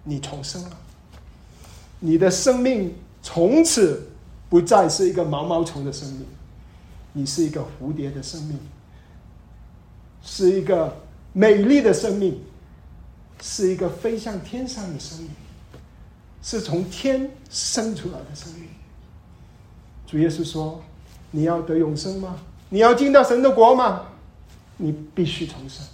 [0.04, 0.70] 你，你重生了。
[1.98, 4.08] 你的生命从此
[4.48, 6.26] 不再是一个毛毛虫的生命，
[7.12, 8.58] 你是一个蝴蝶的生命，
[10.22, 10.96] 是一个。
[11.32, 12.42] 美丽的生命
[13.40, 15.30] 是一个飞向天上的生命，
[16.42, 18.64] 是从天生出来的生命。
[20.08, 20.82] 主耶稣说
[21.30, 22.36] ：“你要得永生吗？
[22.68, 24.06] 你要进到神的国吗？
[24.80, 25.84] 你必须重生，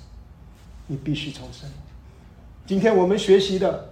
[0.86, 1.68] 你必须重生。”
[2.64, 3.90] 今天我们学习的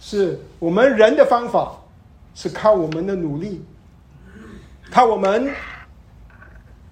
[0.00, 1.78] 是我们人的方法，
[2.34, 3.64] 是靠我们的努力，
[4.90, 5.52] 靠我们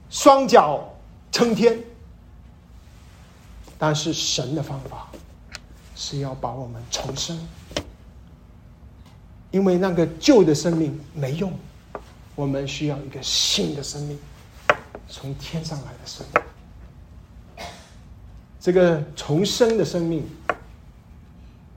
[0.09, 0.95] 双脚
[1.33, 1.79] 撑天。
[3.79, 5.09] 但是神的方法
[5.95, 7.39] 是要把我们重生，
[9.51, 11.53] 因为那个旧的生命没用，
[12.35, 14.19] 我们需要一个新的生命，
[15.09, 16.43] 从天上来的生命。
[18.67, 20.29] 这个重生的生命，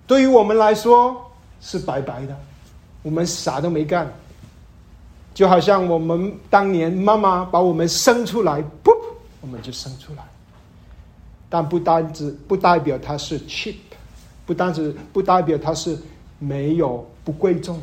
[0.08, 1.24] 对于我们来说
[1.62, 2.36] 是白白的，
[3.04, 4.12] 我们啥都没干，
[5.32, 8.92] 就好像我们当年妈妈把我们生出来，噗，
[9.40, 10.24] 我们就生出来。
[11.48, 13.76] 但不单只不代表它是 cheap，
[14.48, 15.96] 不单只不代表它是
[16.40, 17.80] 没有不贵重，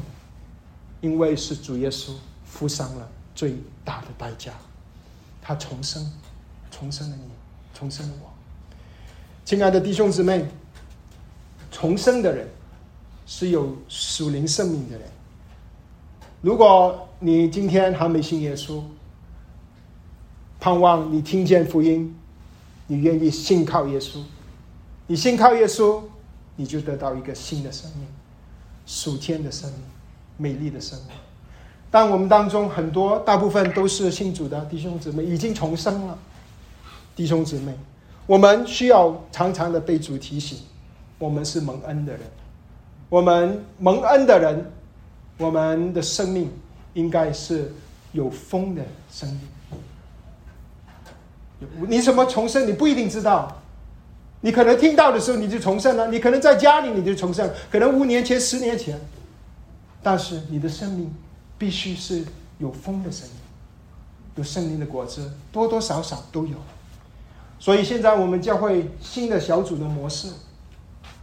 [1.01, 2.11] 因为是主耶稣
[2.45, 4.51] 付上了最大的代价，
[5.41, 6.05] 他重生，
[6.73, 7.31] 重生了你，
[7.73, 8.36] 重生了我。
[9.47, 10.45] 亲爱的弟兄姊妹，
[11.71, 12.49] 重生的人
[13.27, 15.09] 是有属灵生命的人。
[16.41, 18.83] 如果你今天还没信耶稣，
[20.59, 22.13] 盼望你听见福音。
[22.89, 24.21] 你愿意信靠耶稣，
[25.07, 26.03] 你信靠耶稣，
[26.57, 28.07] 你就得到一个新的生命，
[28.85, 29.81] 属天的生命，
[30.37, 31.17] 美丽的生命。
[31.89, 36.19] 但我们当中很多大部分都是信主的弟兄姊妹，已经重生了。
[37.15, 37.73] 弟兄姊妹，
[38.27, 40.59] 我们需要常常的被主提醒，
[41.19, 42.23] 我们是蒙恩的人，
[43.09, 44.71] 我们蒙恩的人，
[45.39, 46.51] 我们的生命
[46.95, 47.73] 应该是
[48.13, 49.41] 有风的生命。
[51.89, 52.67] 你什么重生？
[52.67, 53.63] 你不一定知道。
[54.43, 59.01] 你可能听到的时候你就重生了，你可能在家里你就重生，可能五年前、十年前。
[60.03, 61.13] 但是你的生命
[61.57, 62.23] 必须是
[62.59, 63.39] 有风的生命，
[64.37, 66.57] 有圣灵的果子，多多少少都有。
[67.59, 70.29] 所以现在我们教会新的小组的模式，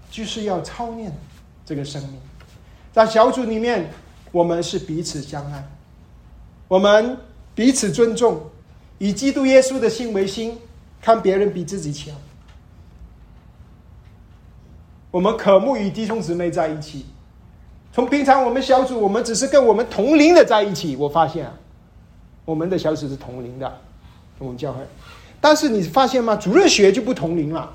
[0.10, 1.12] 就是要操练
[1.66, 2.20] 这个生命。
[2.92, 3.90] 在小组里面，
[4.32, 5.64] 我们是彼此相爱，
[6.68, 7.18] 我们
[7.56, 8.42] 彼此尊重。
[9.00, 10.58] 以基督耶稣的心为心，
[11.02, 12.16] 看别人比自己强。
[15.12, 17.06] 我们渴慕与弟兄姊妹在一起。
[17.92, 20.96] 从平常我们小组，我们只是跟我们同龄的在一起。
[20.96, 21.52] 我发现，
[22.46, 23.80] 我们的小组是同龄的，
[24.40, 24.80] 我们教会。
[25.44, 26.38] 但是你发现吗？
[26.38, 27.70] 主任学就不同龄了。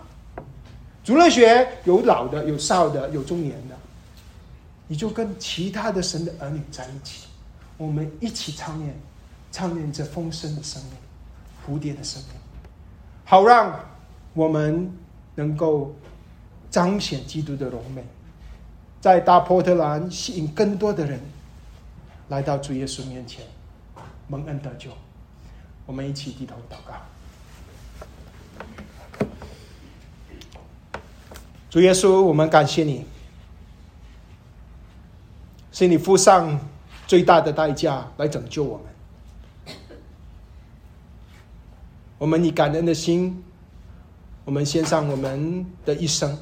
[1.04, 3.76] 主任学有老的，有少的，有中年的。
[4.86, 7.26] 你就跟其他的神的儿女在一起，
[7.76, 8.98] 我们一起唱念，
[9.52, 10.92] 唱念这丰盛的生命。
[11.66, 12.40] 蝴蝶的生命，
[13.26, 13.78] 好让
[14.32, 14.90] 我们
[15.34, 15.94] 能够
[16.70, 18.02] 彰显基督的荣美，
[18.98, 21.20] 在大波特兰吸引更多的人
[22.28, 23.44] 来到主耶稣面前
[24.26, 24.88] 蒙恩得救。
[25.84, 26.94] 我们一起低头祷告。
[31.70, 33.04] 主耶稣，我们感谢你，
[35.70, 36.58] 是你付上
[37.06, 39.76] 最大的代价来拯救我们。
[42.16, 43.44] 我们以感恩的心，
[44.44, 46.36] 我们献上我们的一生，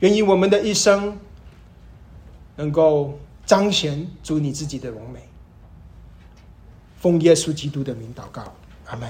[0.00, 1.16] 愿意我们的一生
[2.54, 5.26] 能够彰显主你自己的荣美。
[6.98, 8.52] 奉耶稣基督的名祷告，
[8.86, 9.08] 阿门。